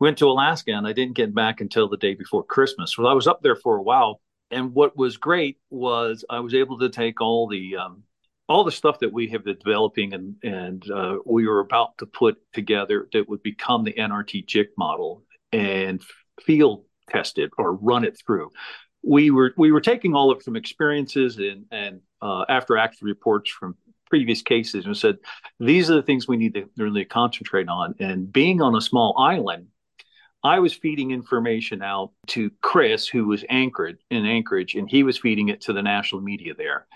went 0.00 0.16
to 0.18 0.28
Alaska. 0.28 0.72
And 0.72 0.86
I 0.86 0.94
didn't 0.94 1.16
get 1.16 1.34
back 1.34 1.60
until 1.60 1.88
the 1.88 1.98
day 1.98 2.14
before 2.14 2.42
Christmas. 2.42 2.94
So 2.94 3.06
I 3.06 3.12
was 3.12 3.26
up 3.26 3.42
there 3.42 3.56
for 3.56 3.76
a 3.76 3.82
while. 3.82 4.22
And 4.52 4.74
what 4.74 4.96
was 4.96 5.16
great 5.16 5.58
was 5.70 6.24
I 6.28 6.40
was 6.40 6.54
able 6.54 6.78
to 6.78 6.90
take 6.90 7.20
all 7.20 7.48
the 7.48 7.76
um, 7.76 8.02
all 8.48 8.64
the 8.64 8.72
stuff 8.72 8.98
that 9.00 9.12
we 9.12 9.28
have 9.28 9.44
been 9.44 9.58
developing 9.58 10.12
and 10.12 10.36
and 10.42 10.90
uh, 10.90 11.16
we 11.24 11.46
were 11.46 11.60
about 11.60 11.98
to 11.98 12.06
put 12.06 12.36
together 12.52 13.08
that 13.12 13.28
would 13.28 13.42
become 13.42 13.84
the 13.84 13.94
NRT 13.94 14.46
JIC 14.46 14.68
model 14.76 15.22
and 15.52 16.02
field 16.42 16.84
test 17.08 17.38
it 17.38 17.50
or 17.58 17.74
run 17.74 18.04
it 18.04 18.20
through. 18.24 18.50
We 19.02 19.30
were 19.30 19.52
we 19.56 19.72
were 19.72 19.80
taking 19.80 20.14
all 20.14 20.30
of 20.30 20.42
from 20.42 20.56
experiences 20.56 21.38
and 21.38 21.64
and 21.70 22.00
uh, 22.20 22.44
after 22.48 22.76
action 22.76 23.06
reports 23.06 23.50
from 23.50 23.76
previous 24.10 24.42
cases 24.42 24.84
and 24.84 24.94
said 24.94 25.16
these 25.58 25.90
are 25.90 25.94
the 25.94 26.02
things 26.02 26.28
we 26.28 26.36
need 26.36 26.52
to 26.52 26.68
really 26.76 27.06
concentrate 27.06 27.68
on. 27.68 27.94
And 27.98 28.30
being 28.30 28.60
on 28.60 28.76
a 28.76 28.80
small 28.82 29.16
island, 29.18 29.68
I 30.44 30.58
was 30.58 30.72
feeding 30.72 31.12
information 31.12 31.82
out 31.82 32.10
to 32.28 32.50
Chris, 32.60 33.06
who 33.06 33.26
was 33.26 33.44
anchored 33.48 33.98
in 34.10 34.26
Anchorage, 34.26 34.74
and 34.74 34.90
he 34.90 35.02
was 35.02 35.18
feeding 35.18 35.48
it 35.48 35.62
to 35.62 35.72
the 35.72 35.82
national 35.82 36.20
media 36.20 36.54
there 36.54 36.86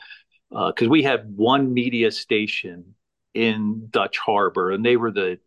because 0.51 0.89
uh, 0.89 0.91
we 0.91 1.03
had 1.03 1.37
one 1.37 1.73
media 1.73 2.11
station 2.11 2.95
in 3.35 3.89
Dutch 3.91 4.19
Harbor, 4.19 4.73
and 4.73 4.85
they 4.85 4.97
were 4.97 5.13
the 5.13 5.39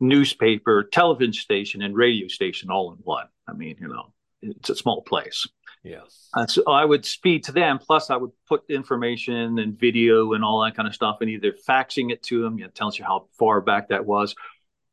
newspaper, 0.00 0.84
television 0.84 1.32
station, 1.32 1.82
and 1.82 1.94
radio 1.94 2.28
station 2.28 2.70
all 2.70 2.92
in 2.92 2.98
one. 2.98 3.26
I 3.46 3.52
mean, 3.52 3.76
you 3.80 3.88
know, 3.88 4.12
it's 4.40 4.70
a 4.70 4.76
small 4.76 5.02
place. 5.02 5.46
Yes. 5.84 6.28
And 6.34 6.50
so 6.50 6.62
I 6.66 6.84
would 6.84 7.04
speed 7.04 7.44
to 7.44 7.52
them. 7.52 7.78
Plus, 7.78 8.08
I 8.08 8.16
would 8.16 8.30
put 8.48 8.62
information 8.68 9.58
and 9.58 9.78
video 9.78 10.32
and 10.32 10.44
all 10.44 10.62
that 10.62 10.76
kind 10.76 10.86
of 10.88 10.94
stuff, 10.94 11.18
and 11.20 11.28
either 11.28 11.52
faxing 11.52 12.12
it 12.12 12.22
to 12.24 12.42
them. 12.42 12.58
It 12.60 12.74
tells 12.74 12.98
you 12.98 13.04
how 13.04 13.26
far 13.38 13.60
back 13.60 13.88
that 13.88 14.06
was, 14.06 14.34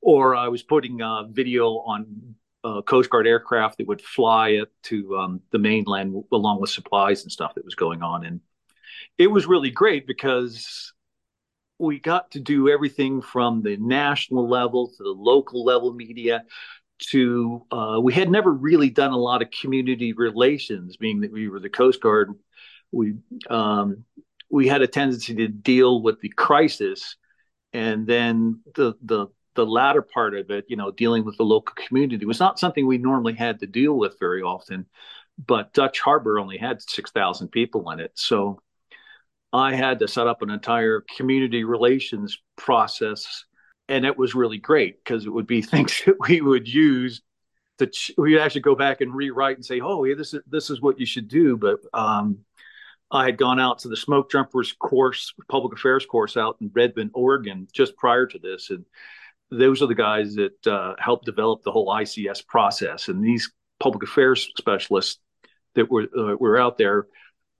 or 0.01 0.35
I 0.35 0.47
was 0.47 0.63
putting 0.63 1.01
uh, 1.01 1.23
video 1.23 1.67
on 1.79 2.35
uh, 2.63 2.81
Coast 2.81 3.09
Guard 3.09 3.27
aircraft 3.27 3.77
that 3.77 3.87
would 3.87 4.01
fly 4.01 4.49
it 4.49 4.69
to 4.83 5.17
um, 5.17 5.41
the 5.51 5.59
mainland 5.59 6.23
along 6.31 6.59
with 6.61 6.69
supplies 6.69 7.23
and 7.23 7.31
stuff 7.31 7.55
that 7.55 7.65
was 7.65 7.75
going 7.75 8.01
on. 8.01 8.25
And 8.25 8.41
it 9.17 9.27
was 9.27 9.45
really 9.45 9.71
great 9.71 10.07
because 10.07 10.93
we 11.77 11.99
got 11.99 12.31
to 12.31 12.39
do 12.39 12.69
everything 12.69 13.21
from 13.21 13.61
the 13.61 13.77
national 13.77 14.47
level 14.47 14.89
to 14.89 15.03
the 15.03 15.09
local 15.09 15.63
level 15.63 15.93
media 15.93 16.43
to 16.99 17.65
uh, 17.71 17.97
we 18.01 18.13
had 18.13 18.29
never 18.29 18.51
really 18.51 18.89
done 18.89 19.11
a 19.11 19.17
lot 19.17 19.41
of 19.41 19.49
community 19.51 20.11
relations 20.11 20.97
being 20.97 21.21
that 21.21 21.31
we 21.31 21.47
were 21.47 21.61
the 21.61 21.69
coast 21.69 22.01
guard 22.01 22.33
we 22.91 23.13
um, 23.49 24.03
we 24.49 24.67
had 24.67 24.81
a 24.81 24.87
tendency 24.87 25.33
to 25.35 25.47
deal 25.47 26.01
with 26.01 26.19
the 26.19 26.29
crisis 26.29 27.15
and 27.71 28.05
then 28.05 28.59
the 28.75 28.93
the 29.03 29.27
the 29.55 29.65
latter 29.65 30.01
part 30.01 30.35
of 30.35 30.49
it 30.51 30.65
you 30.67 30.75
know 30.75 30.91
dealing 30.91 31.25
with 31.25 31.37
the 31.37 31.43
local 31.43 31.75
community 31.75 32.25
was 32.25 32.39
not 32.39 32.59
something 32.59 32.85
we 32.85 32.97
normally 32.97 33.33
had 33.33 33.59
to 33.59 33.67
deal 33.67 33.93
with 33.93 34.19
very 34.19 34.41
often 34.41 34.85
but 35.45 35.73
dutch 35.73 35.99
harbor 35.99 36.39
only 36.39 36.57
had 36.57 36.81
6000 36.81 37.49
people 37.49 37.89
in 37.91 37.99
it 37.99 38.11
so 38.15 38.59
I 39.51 39.73
had 39.73 39.99
to 39.99 40.07
set 40.07 40.27
up 40.27 40.41
an 40.41 40.49
entire 40.49 41.03
community 41.15 41.63
relations 41.63 42.39
process. 42.55 43.45
And 43.87 44.05
it 44.05 44.17
was 44.17 44.35
really 44.35 44.59
great 44.59 45.03
because 45.03 45.25
it 45.25 45.33
would 45.33 45.47
be 45.47 45.61
things 45.63 46.01
that 46.05 46.17
we 46.27 46.41
would 46.41 46.67
use 46.67 47.21
to 47.79 47.87
ch- 47.87 48.11
we 48.17 48.39
actually 48.39 48.61
go 48.61 48.75
back 48.75 49.01
and 49.01 49.13
rewrite 49.13 49.55
and 49.55 49.65
say, 49.65 49.79
oh, 49.81 50.03
yeah, 50.03 50.15
this 50.15 50.33
is 50.33 50.41
this 50.47 50.69
is 50.69 50.81
what 50.81 50.99
you 50.99 51.05
should 51.05 51.27
do. 51.27 51.57
But 51.57 51.79
um, 51.93 52.39
I 53.09 53.25
had 53.25 53.37
gone 53.37 53.59
out 53.59 53.79
to 53.79 53.87
the 53.87 53.97
smoke 53.97 54.29
jumpers 54.29 54.73
course, 54.73 55.33
public 55.47 55.73
affairs 55.73 56.05
course 56.05 56.37
out 56.37 56.57
in 56.61 56.69
Redmond, 56.73 57.11
Oregon, 57.13 57.67
just 57.73 57.97
prior 57.97 58.27
to 58.27 58.37
this, 58.37 58.69
and 58.69 58.85
those 59.51 59.81
are 59.81 59.87
the 59.87 59.95
guys 59.95 60.35
that 60.35 60.67
uh, 60.67 60.95
helped 60.99 61.25
develop 61.25 61.63
the 61.63 61.71
whole 61.71 61.87
ICS 61.87 62.45
process. 62.45 63.07
And 63.07 63.23
these 63.23 63.51
public 63.79 64.03
affairs 64.03 64.49
specialists 64.57 65.19
that 65.75 65.89
were 65.89 66.07
uh, 66.17 66.35
were 66.35 66.59
out 66.59 66.77
there 66.77 67.07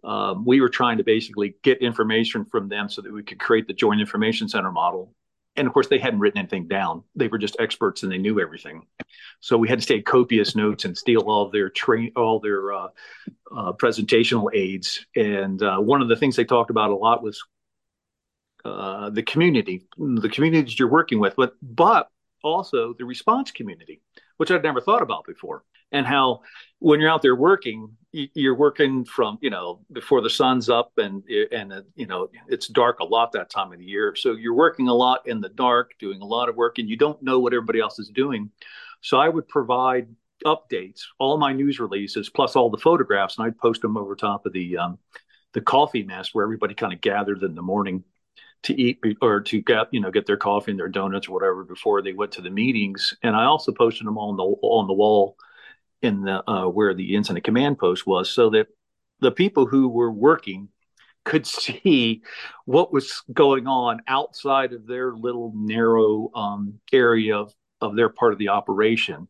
um, 0.03 0.45
we 0.45 0.61
were 0.61 0.69
trying 0.69 0.97
to 0.97 1.03
basically 1.03 1.55
get 1.63 1.81
information 1.81 2.45
from 2.45 2.69
them 2.69 2.89
so 2.89 3.01
that 3.01 3.11
we 3.11 3.23
could 3.23 3.39
create 3.39 3.67
the 3.67 3.73
joint 3.73 3.99
information 3.99 4.47
center 4.47 4.71
model. 4.71 5.13
And 5.55 5.67
of 5.67 5.73
course 5.73 5.87
they 5.87 5.99
hadn't 5.99 6.19
written 6.19 6.39
anything 6.39 6.67
down. 6.67 7.03
They 7.15 7.27
were 7.27 7.37
just 7.37 7.57
experts 7.59 8.03
and 8.03 8.11
they 8.11 8.17
knew 8.17 8.39
everything. 8.39 8.85
So 9.41 9.57
we 9.57 9.67
had 9.67 9.81
to 9.81 9.85
take 9.85 10.05
copious 10.05 10.55
notes 10.55 10.85
and 10.85 10.97
steal 10.97 11.21
all 11.21 11.49
their 11.49 11.69
train 11.69 12.11
all 12.15 12.39
their 12.39 12.71
uh, 12.71 12.87
uh, 13.55 13.73
presentational 13.73 14.49
aids. 14.53 15.05
And 15.15 15.61
uh, 15.61 15.79
one 15.79 16.01
of 16.01 16.07
the 16.07 16.15
things 16.15 16.35
they 16.35 16.45
talked 16.45 16.69
about 16.69 16.91
a 16.91 16.95
lot 16.95 17.23
was 17.23 17.43
uh, 18.65 19.09
the 19.09 19.23
community 19.23 19.87
the 19.97 20.29
communities 20.29 20.77
you're 20.77 20.89
working 20.89 21.19
with 21.19 21.35
but 21.35 21.53
but 21.61 22.09
also 22.43 22.93
the 22.97 23.05
response 23.05 23.51
community 23.51 24.01
which 24.39 24.51
i'd 24.51 24.63
never 24.63 24.81
thought 24.81 25.03
about 25.03 25.25
before. 25.25 25.63
And 25.91 26.05
how 26.05 26.41
when 26.79 26.99
you're 26.99 27.09
out 27.09 27.21
there 27.21 27.35
working 27.35 27.89
you're 28.11 28.55
working 28.55 29.05
from 29.05 29.37
you 29.41 29.49
know 29.49 29.81
before 29.91 30.21
the 30.21 30.29
sun's 30.29 30.69
up 30.69 30.91
and 30.97 31.23
and 31.51 31.83
you 31.95 32.07
know 32.07 32.29
it's 32.47 32.67
dark 32.67 32.99
a 32.99 33.03
lot 33.03 33.31
that 33.33 33.49
time 33.49 33.71
of 33.73 33.79
the 33.79 33.85
year. 33.85 34.15
So 34.15 34.31
you're 34.33 34.55
working 34.55 34.87
a 34.87 34.93
lot 34.93 35.27
in 35.27 35.41
the 35.41 35.49
dark 35.49 35.91
doing 35.99 36.21
a 36.21 36.25
lot 36.25 36.49
of 36.49 36.55
work 36.55 36.77
and 36.77 36.89
you 36.89 36.95
don't 36.95 37.21
know 37.21 37.39
what 37.39 37.53
everybody 37.53 37.79
else 37.79 37.99
is 37.99 38.09
doing. 38.09 38.49
So 39.01 39.19
i 39.19 39.29
would 39.29 39.47
provide 39.47 40.07
updates 40.45 41.01
all 41.19 41.37
my 41.37 41.51
news 41.51 41.79
releases 41.79 42.29
plus 42.29 42.55
all 42.55 42.69
the 42.69 42.77
photographs 42.77 43.37
and 43.37 43.45
i'd 43.45 43.57
post 43.57 43.81
them 43.81 43.97
over 43.97 44.15
top 44.15 44.45
of 44.45 44.53
the 44.53 44.77
um, 44.77 44.97
the 45.53 45.59
coffee 45.59 46.03
mess 46.03 46.29
where 46.33 46.43
everybody 46.43 46.73
kind 46.75 46.93
of 46.93 47.01
gathered 47.01 47.43
in 47.43 47.55
the 47.55 47.61
morning 47.61 48.03
to 48.63 48.79
eat 48.79 48.99
or 49.21 49.41
to 49.41 49.61
get 49.61 49.87
you 49.91 50.01
know 50.01 50.11
get 50.11 50.25
their 50.25 50.37
coffee 50.37 50.71
and 50.71 50.79
their 50.79 50.89
donuts 50.89 51.27
or 51.27 51.33
whatever 51.33 51.63
before 51.63 52.01
they 52.01 52.13
went 52.13 52.31
to 52.31 52.41
the 52.41 52.49
meetings 52.49 53.15
and 53.23 53.35
i 53.35 53.45
also 53.45 53.71
posted 53.71 54.05
them 54.05 54.17
on 54.17 54.35
the 54.35 54.43
on 54.43 54.87
the 54.87 54.93
wall 54.93 55.37
in 56.01 56.21
the 56.21 56.49
uh, 56.49 56.67
where 56.67 56.93
the 56.93 57.15
incident 57.15 57.45
command 57.45 57.77
post 57.77 58.07
was, 58.07 58.29
so 58.29 58.49
that 58.51 58.67
the 59.19 59.31
people 59.31 59.65
who 59.65 59.89
were 59.89 60.11
working 60.11 60.69
could 61.25 61.45
see 61.45 62.21
what 62.65 62.93
was 62.93 63.23
going 63.33 63.67
on 63.67 64.01
outside 64.07 64.73
of 64.73 64.87
their 64.87 65.13
little 65.13 65.51
narrow 65.55 66.31
um, 66.35 66.79
area 66.93 67.37
of, 67.37 67.53
of 67.81 67.95
their 67.95 68.09
part 68.09 68.33
of 68.33 68.39
the 68.39 68.49
operation. 68.49 69.27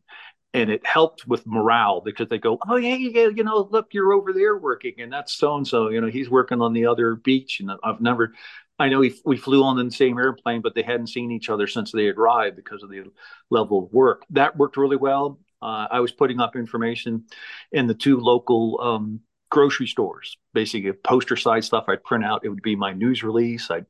And 0.52 0.68
it 0.68 0.84
helped 0.84 1.28
with 1.28 1.46
morale 1.46 2.00
because 2.00 2.28
they 2.28 2.38
go, 2.38 2.58
oh 2.68 2.74
yeah, 2.74 2.96
yeah, 2.96 3.28
you 3.28 3.44
know, 3.44 3.68
look, 3.70 3.94
you're 3.94 4.12
over 4.12 4.32
there 4.32 4.58
working, 4.58 4.94
and 4.98 5.12
that's 5.12 5.32
so 5.32 5.54
and 5.54 5.66
so. 5.66 5.90
You 5.90 6.00
know, 6.00 6.08
he's 6.08 6.28
working 6.28 6.60
on 6.60 6.72
the 6.72 6.86
other 6.86 7.14
beach, 7.14 7.60
and 7.60 7.70
I've 7.84 8.00
never. 8.00 8.34
I 8.80 8.88
know 8.88 9.00
we, 9.00 9.14
we 9.26 9.36
flew 9.36 9.62
on 9.62 9.76
the 9.76 9.90
same 9.90 10.18
airplane, 10.18 10.62
but 10.62 10.74
they 10.74 10.82
hadn't 10.82 11.08
seen 11.08 11.30
each 11.30 11.50
other 11.50 11.66
since 11.66 11.92
they 11.92 12.08
arrived 12.08 12.56
because 12.56 12.82
of 12.82 12.88
the 12.88 13.04
level 13.50 13.84
of 13.84 13.92
work. 13.92 14.24
That 14.30 14.56
worked 14.56 14.78
really 14.78 14.96
well. 14.96 15.38
Uh, 15.60 15.86
I 15.90 16.00
was 16.00 16.12
putting 16.12 16.40
up 16.40 16.56
information 16.56 17.26
in 17.72 17.86
the 17.86 17.94
two 17.94 18.18
local 18.18 18.80
um, 18.80 19.20
grocery 19.50 19.86
stores, 19.86 20.38
basically 20.54 20.92
poster 20.92 21.36
size 21.36 21.66
stuff 21.66 21.84
I'd 21.88 22.02
print 22.02 22.24
out. 22.24 22.40
It 22.42 22.48
would 22.48 22.62
be 22.62 22.74
my 22.74 22.94
news 22.94 23.22
release. 23.22 23.70
I'd, 23.70 23.84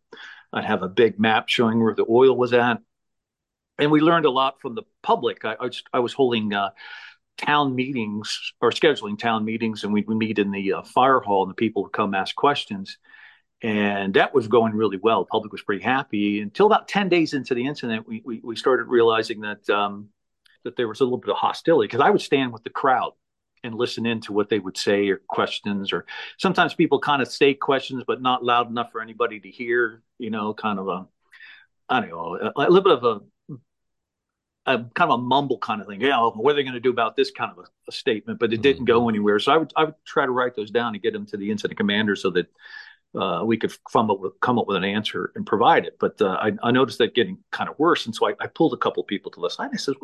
I'd 0.53 0.65
have 0.65 0.83
a 0.83 0.89
big 0.89 1.21
map 1.21 1.49
showing 1.49 1.81
where 1.81 1.95
the 1.95 2.07
oil 2.11 2.37
was 2.37 2.53
at. 2.53 2.79
And 3.79 3.93
we 3.93 4.01
learned 4.01 4.27
a 4.27 4.31
lot 4.31 4.61
from 4.61 4.75
the 4.75 4.83
public. 5.05 5.45
I, 5.45 5.53
I, 5.53 5.67
was, 5.67 5.83
I 5.93 6.01
was, 6.01 6.13
holding 6.13 6.53
uh, 6.53 6.71
town 7.39 7.77
meetings 7.77 8.55
or 8.61 8.73
scheduling 8.73 9.17
town 9.17 9.45
meetings, 9.45 9.85
and 9.85 9.93
we'd 9.93 10.09
meet 10.09 10.41
in 10.41 10.51
the 10.51 10.73
uh, 10.73 10.83
fire 10.83 11.21
hall, 11.21 11.45
and 11.45 11.51
the 11.51 11.55
people 11.55 11.85
would 11.85 11.93
come 11.93 12.13
ask 12.13 12.35
questions. 12.35 12.99
And 13.63 14.15
that 14.15 14.35
was 14.35 14.49
going 14.49 14.75
really 14.75 14.97
well. 14.97 15.21
The 15.23 15.27
public 15.29 15.53
was 15.53 15.63
pretty 15.63 15.83
happy 15.83 16.41
until 16.41 16.67
about 16.67 16.89
10 16.89 17.11
days 17.11 17.35
into 17.35 17.55
the 17.55 17.67
incident, 17.67 18.09
we, 18.09 18.23
we, 18.25 18.41
we 18.43 18.57
started 18.57 18.85
realizing 18.85 19.43
that 19.43 19.69
um, 19.69 20.09
that 20.65 20.77
there 20.77 20.89
was 20.89 21.01
a 21.01 21.05
little 21.05 21.19
bit 21.19 21.31
of 21.31 21.37
hostility 21.37 21.87
because 21.87 22.01
I 22.01 22.11
would 22.11 22.21
stand 22.21 22.53
with 22.53 22.65
the 22.65 22.71
crowd 22.71 23.13
and 23.63 23.75
listen 23.75 24.07
in 24.07 24.21
to 24.23 24.33
what 24.33 24.49
they 24.49 24.59
would 24.59 24.77
say 24.77 25.09
or 25.09 25.21
questions 25.29 25.93
or 25.93 26.07
sometimes 26.39 26.75
people 26.75 26.99
kind 26.99 27.23
of 27.23 27.29
say 27.29 27.55
questions 27.55 28.05
but 28.07 28.23
not 28.23 28.45
loud 28.45 28.71
enough 28.71 28.91
for 28.93 29.01
anybody 29.01 29.41
to 29.41 29.51
hear 29.51 30.03
you 30.19 30.31
know 30.31 30.55
kind 30.55 30.79
of 30.79 30.89
a 30.89 31.07
i 31.89 32.01
don't 32.01 32.11
know 32.11 32.37
a, 32.37 32.53
a 32.57 32.71
little 32.71 32.83
bit 32.83 32.93
of 32.93 33.05
a, 33.05 33.55
a 34.67 34.79
kind 34.95 35.11
of 35.11 35.19
a 35.19 35.23
mumble 35.23 35.59
kind 35.59 35.81
of 35.81 35.87
thing 35.87 36.01
yeah 36.01 36.19
what 36.19 36.53
are 36.53 36.57
they 36.57 36.63
going 36.63 36.75
to 36.75 36.81
do 36.81 36.91
about 36.91 37.17
this 37.17 37.31
kind 37.31 37.51
of 37.51 37.59
a, 37.59 37.69
a 37.89 37.93
statement 37.93 38.39
but 38.39 38.51
it 38.53 38.57
mm-hmm. 38.57 38.63
didn't 38.63 38.85
go 38.87 39.09
anywhere 39.09 39.39
so 39.39 39.53
i 39.53 39.57
would 39.59 39.73
i 39.77 39.85
would 39.85 39.95
try 40.07 40.25
to 40.25 40.33
write 40.33 40.57
those 40.57 40.71
down 40.71 40.95
and 40.95 41.03
get 41.03 41.13
them 41.13 41.27
to 41.27 41.37
the 41.37 41.51
incident 41.51 41.77
commander 41.77 42.17
so 42.17 42.31
that 42.31 42.47
uh, 43.19 43.43
we 43.45 43.57
could 43.57 43.73
come 43.91 44.11
up 44.11 44.21
with 44.21 44.39
come 44.41 44.59
up 44.59 44.67
with 44.67 44.77
an 44.77 44.85
answer 44.85 45.33
and 45.35 45.47
provide 45.47 45.85
it. 45.85 45.97
But 45.99 46.21
uh, 46.23 46.39
I, 46.41 46.53
I, 46.63 46.71
noticed 46.71 46.99
that 46.99 47.15
getting 47.15 47.39
kind 47.51 47.69
of 47.69 47.79
worse, 47.79 48.07
and 48.07 48.15
so 48.15 48.29
I, 48.29 48.35
I 48.41 48.47
pulled 48.47 48.73
a 48.73 48.77
couple 48.77 49.03
people 49.03 49.31
to 49.33 49.41
the 49.41 49.49
side. 49.49 49.71
I 49.73 49.77
said, 49.77 49.95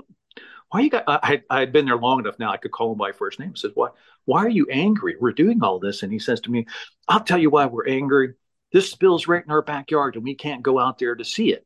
why 0.71 0.81
you 0.81 0.91
got, 0.91 1.05
I, 1.07 1.43
had 1.51 1.73
been 1.73 1.87
there 1.87 1.97
long 1.97 2.21
enough 2.21 2.39
now. 2.39 2.51
I 2.51 2.57
could 2.57 2.73
call 2.73 2.93
him 2.93 2.99
by 2.99 3.13
first 3.13 3.39
name. 3.39 3.53
I 3.55 3.59
says, 3.59 3.73
why, 3.75 3.91
why 4.25 4.45
are 4.45 4.51
you 4.51 4.67
angry? 4.71 5.17
We're 5.19 5.33
doing 5.33 5.63
all 5.63 5.79
this. 5.79 6.03
And 6.03 6.13
he 6.13 6.19
says 6.19 6.41
to 6.43 6.51
me, 6.51 6.67
I'll 7.09 7.23
tell 7.23 7.39
you 7.39 7.51
why 7.51 7.67
we're 7.67 7.89
angry. 7.89 8.35
This 8.73 8.91
spill's 8.91 9.29
right 9.29 9.45
in 9.45 9.51
our 9.51 9.63
backyard 9.63 10.17
and 10.17 10.25
we 10.25 10.35
can't 10.35 10.63
go 10.63 10.79
out 10.79 10.99
there 10.99 11.15
to 11.15 11.25
see 11.25 11.53
it. 11.53 11.65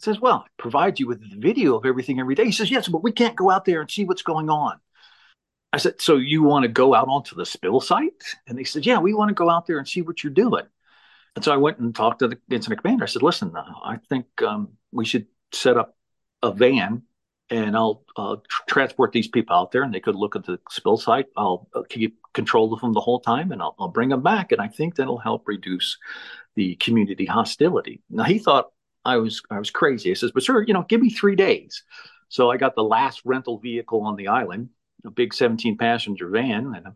I 0.00 0.04
says, 0.04 0.20
well, 0.20 0.44
I 0.46 0.48
provide 0.58 0.98
you 0.98 1.06
with 1.06 1.20
the 1.20 1.36
video 1.38 1.76
of 1.76 1.84
everything 1.84 2.18
every 2.18 2.34
day. 2.34 2.46
He 2.46 2.52
says, 2.52 2.70
yes, 2.70 2.88
but 2.88 3.02
we 3.02 3.12
can't 3.12 3.36
go 3.36 3.50
out 3.50 3.64
there 3.64 3.80
and 3.80 3.90
see 3.90 4.04
what's 4.04 4.22
going 4.22 4.48
on. 4.48 4.80
I 5.74 5.78
said, 5.78 6.00
so 6.00 6.16
you 6.16 6.44
want 6.44 6.62
to 6.62 6.68
go 6.68 6.94
out 6.94 7.08
onto 7.08 7.34
the 7.34 7.44
spill 7.44 7.80
site? 7.80 8.22
And 8.46 8.56
they 8.56 8.62
said, 8.62 8.86
yeah, 8.86 8.98
we 8.98 9.12
want 9.12 9.28
to 9.30 9.34
go 9.34 9.50
out 9.50 9.66
there 9.66 9.78
and 9.78 9.88
see 9.88 10.02
what 10.02 10.22
you're 10.22 10.32
doing. 10.32 10.64
And 11.34 11.44
so 11.44 11.52
I 11.52 11.56
went 11.56 11.78
and 11.78 11.92
talked 11.92 12.20
to 12.20 12.28
the 12.28 12.38
incident 12.48 12.82
commander. 12.82 13.04
I 13.04 13.08
said, 13.08 13.22
listen, 13.22 13.56
uh, 13.56 13.64
I 13.84 13.98
think 14.08 14.26
um, 14.42 14.68
we 14.92 15.04
should 15.04 15.26
set 15.52 15.76
up 15.76 15.96
a 16.42 16.52
van 16.52 17.02
and 17.50 17.76
I'll 17.76 18.04
uh, 18.16 18.36
tr- 18.48 18.62
transport 18.68 19.10
these 19.10 19.26
people 19.26 19.56
out 19.56 19.72
there 19.72 19.82
and 19.82 19.92
they 19.92 19.98
could 19.98 20.14
look 20.14 20.36
at 20.36 20.46
the 20.46 20.60
spill 20.70 20.96
site. 20.96 21.26
I'll 21.36 21.68
uh, 21.74 21.82
keep 21.88 22.18
control 22.34 22.72
of 22.72 22.80
them 22.80 22.92
the 22.92 23.00
whole 23.00 23.18
time 23.18 23.50
and 23.50 23.60
I'll, 23.60 23.74
I'll 23.80 23.88
bring 23.88 24.10
them 24.10 24.22
back. 24.22 24.52
And 24.52 24.60
I 24.60 24.68
think 24.68 24.94
that'll 24.94 25.18
help 25.18 25.48
reduce 25.48 25.98
the 26.54 26.76
community 26.76 27.26
hostility. 27.26 28.00
Now 28.08 28.24
he 28.24 28.38
thought 28.38 28.70
I 29.04 29.16
was, 29.16 29.42
I 29.50 29.58
was 29.58 29.72
crazy. 29.72 30.10
He 30.10 30.14
says, 30.14 30.30
but 30.30 30.44
sir, 30.44 30.62
you 30.62 30.72
know, 30.72 30.86
give 30.88 31.00
me 31.00 31.10
three 31.10 31.34
days. 31.34 31.82
So 32.28 32.50
I 32.50 32.58
got 32.58 32.76
the 32.76 32.84
last 32.84 33.22
rental 33.24 33.58
vehicle 33.58 34.02
on 34.02 34.16
the 34.16 34.28
island, 34.28 34.70
a 35.04 35.10
big 35.10 35.34
17 35.34 35.76
passenger 35.76 36.28
van. 36.28 36.74
And 36.74 36.94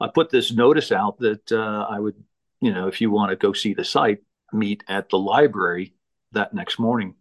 I 0.00 0.08
put 0.08 0.30
this 0.30 0.52
notice 0.52 0.92
out 0.92 1.18
that 1.18 1.52
uh, 1.52 1.86
I 1.88 1.98
would, 1.98 2.16
you 2.60 2.72
know, 2.72 2.88
if 2.88 3.00
you 3.00 3.10
want 3.10 3.30
to 3.30 3.36
go 3.36 3.52
see 3.52 3.74
the 3.74 3.84
site, 3.84 4.22
meet 4.52 4.82
at 4.88 5.08
the 5.08 5.18
library 5.18 5.94
that 6.32 6.54
next 6.54 6.78
morning 6.78 7.14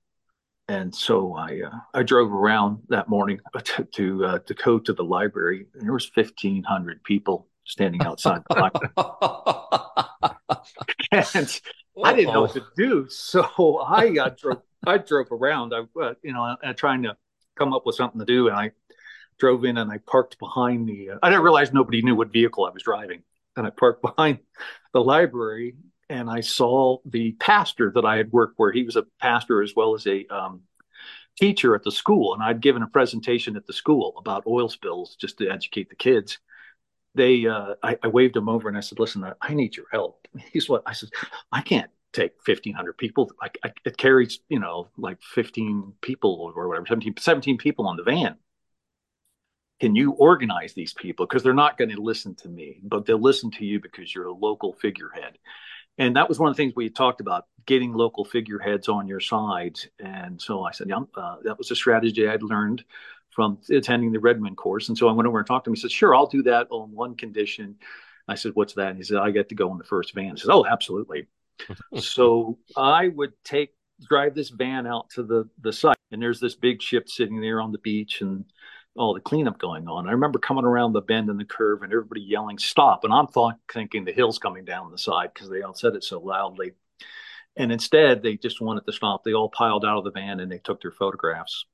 and 0.70 0.96
so 0.96 1.34
I 1.34 1.62
uh, 1.66 1.72
I 1.94 2.04
drove 2.04 2.32
around 2.32 2.84
that 2.90 3.10
morning 3.10 3.40
to 3.64 3.84
to, 3.84 4.26
uh, 4.26 4.40
to 4.40 4.54
go 4.54 4.80
to 4.80 4.94
the 4.94 5.04
library, 5.04 5.66
and 5.74 5.84
there 5.84 5.94
was 5.94 6.06
fifteen 6.06 6.64
hundred 6.64 7.04
people 7.04 7.48
standing 7.66 8.02
outside 8.04 8.44
the 8.50 8.56
library. 8.56 8.94
and 11.34 11.62
I 12.04 12.14
didn't 12.14 12.34
know 12.34 12.42
what 12.42 12.54
to 12.54 12.64
do, 12.78 13.10
so 13.10 13.80
I 13.80 14.16
uh, 14.20 14.30
drove 14.38 14.62
I 14.86 15.00
drove 15.00 15.32
around. 15.32 15.74
I 15.74 15.86
uh, 16.00 16.14
you 16.24 16.34
know 16.34 16.56
trying 16.78 17.02
to 17.04 17.18
come 17.58 17.74
up 17.74 17.86
with 17.86 17.96
something 17.96 18.20
to 18.20 18.26
do, 18.26 18.48
and 18.48 18.56
I 18.56 18.72
drove 19.40 19.66
in 19.66 19.78
and 19.78 19.92
I 19.92 19.98
parked 20.00 20.40
behind 20.40 20.88
the. 20.88 21.12
Uh, 21.12 21.18
I 21.24 21.30
didn't 21.30 21.44
realize 21.44 21.74
nobody 21.74 22.02
knew 22.02 22.16
what 22.16 22.32
vehicle 22.32 22.66
I 22.66 22.70
was 22.70 22.84
driving, 22.84 23.24
and 23.56 23.66
I 23.66 23.72
parked 23.72 24.02
behind 24.16 24.40
the 24.94 25.04
library 25.04 25.76
and 26.10 26.30
I 26.30 26.42
saw 26.42 26.98
the 27.06 27.34
pastor 27.34 27.92
that 27.94 28.06
I 28.06 28.18
had 28.18 28.32
worked 28.32 28.58
where 28.58 28.72
he 28.72 28.84
was 28.84 28.96
a 28.96 29.06
pastor 29.22 29.62
as 29.62 29.76
well 29.76 29.94
as 29.94 30.08
a 30.08 30.26
um, 30.28 30.62
teacher 31.38 31.76
at 31.76 31.84
the 31.84 31.92
school, 31.92 32.34
and 32.34 32.42
I'd 32.42 32.62
given 32.62 32.82
a 32.82 32.88
presentation 32.88 33.56
at 33.56 33.68
the 33.68 33.74
school 33.74 34.16
about 34.18 34.48
oil 34.48 34.70
spills 34.70 35.16
just 35.16 35.38
to 35.38 35.50
educate 35.50 35.90
the 35.90 35.96
kids. 35.96 36.40
They, 37.16 37.46
uh, 37.46 37.76
I, 37.82 37.98
I, 38.04 38.08
waved 38.08 38.36
him 38.36 38.50
over 38.50 38.68
and 38.68 38.78
I 38.78 38.82
said, 38.82 39.00
"Listen, 39.00 39.26
I 39.42 39.54
need 39.54 39.76
your 39.76 39.88
help." 39.92 40.28
He's 40.52 40.70
what 40.70 40.84
I 40.86 40.94
said. 40.94 41.10
I 41.52 41.62
can't 41.62 41.90
take 42.12 42.34
1500 42.46 42.98
people 42.98 43.32
like 43.40 43.60
I, 43.64 43.72
it 43.86 43.96
carries 43.96 44.40
you 44.50 44.60
know 44.60 44.88
like 44.98 45.22
15 45.22 45.94
people 46.02 46.52
or 46.56 46.68
whatever 46.68 46.88
17, 46.88 47.14
17 47.20 47.60
people 47.60 47.88
on 47.88 47.98
the 47.98 48.04
van 48.04 48.36
can 49.80 49.96
you 49.96 50.12
organize 50.12 50.74
these 50.74 50.94
people? 50.94 51.26
Because 51.26 51.44
they're 51.44 51.54
not 51.54 51.78
going 51.78 51.90
to 51.92 52.02
listen 52.02 52.36
to 52.36 52.50
me 52.50 52.80
but 52.84 53.06
they'll 53.06 53.22
listen 53.22 53.52
to 53.52 53.66
you 53.66 53.80
because 53.80 54.14
you're 54.14 54.28
a 54.28 54.34
local 54.34 54.74
figurehead. 54.74 55.38
And 55.98 56.16
that 56.16 56.30
was 56.30 56.40
one 56.40 56.50
of 56.50 56.56
the 56.56 56.64
things 56.64 56.74
we 56.76 56.90
talked 56.90 57.20
about 57.20 57.46
getting 57.66 57.94
local 57.94 58.24
figureheads 58.24 58.88
on 58.88 59.08
your 59.08 59.20
side 59.20 59.78
and 60.00 60.42
so 60.42 60.64
i 60.64 60.72
said 60.72 60.88
yeah 60.90 61.02
uh, 61.16 61.36
that 61.44 61.58
was 61.58 61.70
a 61.70 61.76
strategy 61.76 62.28
i'd 62.28 62.42
learned 62.42 62.84
from 63.32 63.60
attending 63.70 64.12
the 64.12 64.20
redmond 64.20 64.58
course. 64.58 64.90
And 64.90 64.98
so 64.98 65.08
i 65.08 65.12
went 65.12 65.28
over 65.28 65.38
and 65.38 65.48
talked 65.48 65.66
to 65.66 65.70
him. 65.70 65.76
He 65.76 65.82
said 65.82 65.92
sure 65.92 66.16
i'll 66.16 66.28
do 66.28 66.44
that 66.44 66.68
on 66.72 66.92
one 66.92 67.16
condition. 67.16 67.76
I 68.28 68.36
said 68.36 68.52
what's 68.56 68.74
that? 68.74 68.90
And 68.90 68.98
he 68.98 69.04
said 69.04 69.18
i 69.18 69.32
get 69.32 69.50
to 69.50 69.56
go 69.56 69.72
in 69.72 69.78
the 69.78 69.84
first 69.84 70.14
van. 70.14 70.36
He 70.36 70.42
said 70.42 70.52
oh 70.52 70.66
absolutely. 70.66 71.28
So 72.00 72.58
i 72.76 73.08
would 73.08 73.34
take 73.44 73.74
drive 74.08 74.34
this 74.34 74.50
van 74.50 74.88
out 74.88 75.10
to 75.12 75.24
the 75.24 75.50
the 75.62 75.74
site. 75.74 75.98
And 76.12 76.22
there's 76.22 76.40
this 76.40 76.56
big 76.56 76.82
ship 76.82 77.08
sitting 77.08 77.40
there 77.40 77.62
on 77.62 77.72
the 77.72 77.78
beach. 77.78 78.22
And 78.22 78.46
all 78.96 79.14
the 79.14 79.20
cleanup 79.20 79.58
going 79.60 79.88
on. 79.88 80.08
I 80.08 80.12
remember 80.12 80.40
coming 80.40 80.66
around 80.66 80.94
the 80.94 81.02
bend 81.02 81.30
in 81.30 81.38
the 81.38 81.46
curve 81.46 81.84
and 81.84 81.92
everybody 81.92 82.22
yelling 82.22 82.58
stop, 82.58 83.04
and 83.04 83.14
I'm 83.14 83.28
thought, 83.28 83.56
thinking 83.72 84.06
the 84.06 84.12
hill's 84.12 84.40
coming 84.40 84.66
down 84.66 84.92
the 84.92 84.98
side 84.98 85.32
because 85.34 85.50
they 85.50 85.62
all 85.62 85.74
said 85.74 85.96
it 85.96 86.04
so 86.04 86.20
loudly. 86.20 86.74
And 87.56 87.72
instead, 87.72 88.22
they 88.22 88.38
just 88.38 88.62
wanted 88.62 88.86
to 88.86 88.94
stop. 88.94 89.24
They 89.24 89.34
all 89.34 89.50
piled 89.50 89.86
out 89.86 89.98
of 89.98 90.04
the 90.04 90.12
van 90.12 90.40
and 90.40 90.52
they 90.52 90.60
took 90.60 90.82
their 90.82 90.92
photographs, 90.92 91.66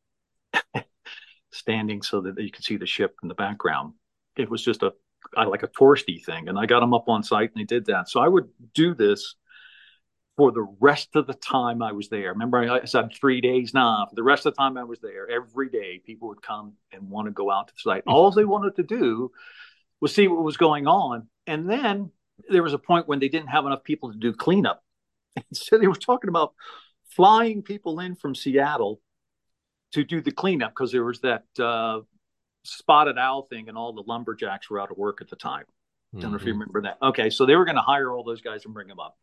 standing 1.51 2.01
so 2.01 2.21
that 2.21 2.39
you 2.39 2.51
could 2.51 2.63
see 2.63 2.77
the 2.77 2.85
ship 2.85 3.15
in 3.21 3.29
the 3.29 3.35
background. 3.35 3.93
It 4.37 4.49
was 4.49 4.63
just 4.63 4.83
a 4.83 4.93
like 5.35 5.63
a 5.63 5.67
touristy 5.67 6.23
thing, 6.23 6.47
and 6.47 6.57
I 6.57 6.65
got 6.65 6.81
them 6.81 6.93
up 6.93 7.09
on 7.09 7.23
site 7.23 7.51
and 7.53 7.59
they 7.59 7.65
did 7.65 7.85
that. 7.87 8.09
So 8.09 8.19
I 8.19 8.27
would 8.27 8.47
do 8.73 8.93
this 8.93 9.35
for 10.37 10.51
the 10.51 10.67
rest 10.79 11.15
of 11.15 11.27
the 11.27 11.33
time 11.33 11.81
I 11.81 11.93
was 11.93 12.09
there. 12.09 12.29
Remember, 12.29 12.57
I 12.57 12.85
said 12.85 13.13
three 13.13 13.39
days. 13.39 13.73
Nah, 13.73 14.05
for 14.07 14.15
the 14.15 14.23
rest 14.23 14.45
of 14.45 14.53
the 14.53 14.57
time 14.57 14.77
I 14.77 14.83
was 14.83 14.99
there, 14.99 15.29
every 15.29 15.69
day 15.69 16.01
people 16.05 16.27
would 16.27 16.41
come 16.41 16.73
and 16.91 17.09
want 17.09 17.27
to 17.27 17.31
go 17.31 17.49
out 17.49 17.69
to 17.69 17.73
the 17.73 17.79
site. 17.79 18.03
All 18.05 18.31
they 18.31 18.45
wanted 18.45 18.75
to 18.75 18.83
do 18.83 19.31
was 20.01 20.13
see 20.13 20.27
what 20.27 20.43
was 20.43 20.57
going 20.57 20.87
on. 20.87 21.27
And 21.47 21.69
then 21.69 22.11
there 22.49 22.63
was 22.63 22.73
a 22.73 22.77
point 22.77 23.07
when 23.07 23.19
they 23.19 23.29
didn't 23.29 23.47
have 23.47 23.65
enough 23.65 23.83
people 23.83 24.11
to 24.11 24.17
do 24.17 24.33
cleanup. 24.33 24.83
And 25.35 25.45
so 25.53 25.77
they 25.77 25.87
were 25.87 25.95
talking 25.95 26.29
about 26.29 26.53
flying 27.07 27.61
people 27.61 27.99
in 28.01 28.15
from 28.15 28.35
Seattle 28.35 29.01
to 29.93 30.03
do 30.03 30.21
the 30.21 30.31
cleanup 30.31 30.71
because 30.71 30.91
there 30.91 31.05
was 31.05 31.21
that 31.21 31.45
uh, 31.57 32.01
spotted 32.63 33.17
owl 33.17 33.43
thing 33.43 33.69
and 33.69 33.77
all 33.77 33.93
the 33.93 34.03
lumberjacks 34.05 34.69
were 34.69 34.81
out 34.81 34.91
of 34.91 34.97
work 34.97 35.21
at 35.21 35.29
the 35.29 35.37
time. 35.37 35.63
Mm-hmm. 35.63 36.19
Don't 36.19 36.31
know 36.31 36.37
if 36.37 36.43
you 36.43 36.51
mm-hmm. 36.51 36.59
remember 36.59 36.81
that. 36.81 36.97
Okay, 37.01 37.29
so 37.29 37.45
they 37.45 37.55
were 37.55 37.63
going 37.63 37.77
to 37.77 37.81
hire 37.81 38.11
all 38.11 38.23
those 38.25 38.41
guys 38.41 38.65
and 38.65 38.73
bring 38.73 38.89
them 38.89 38.99
up. 38.99 39.17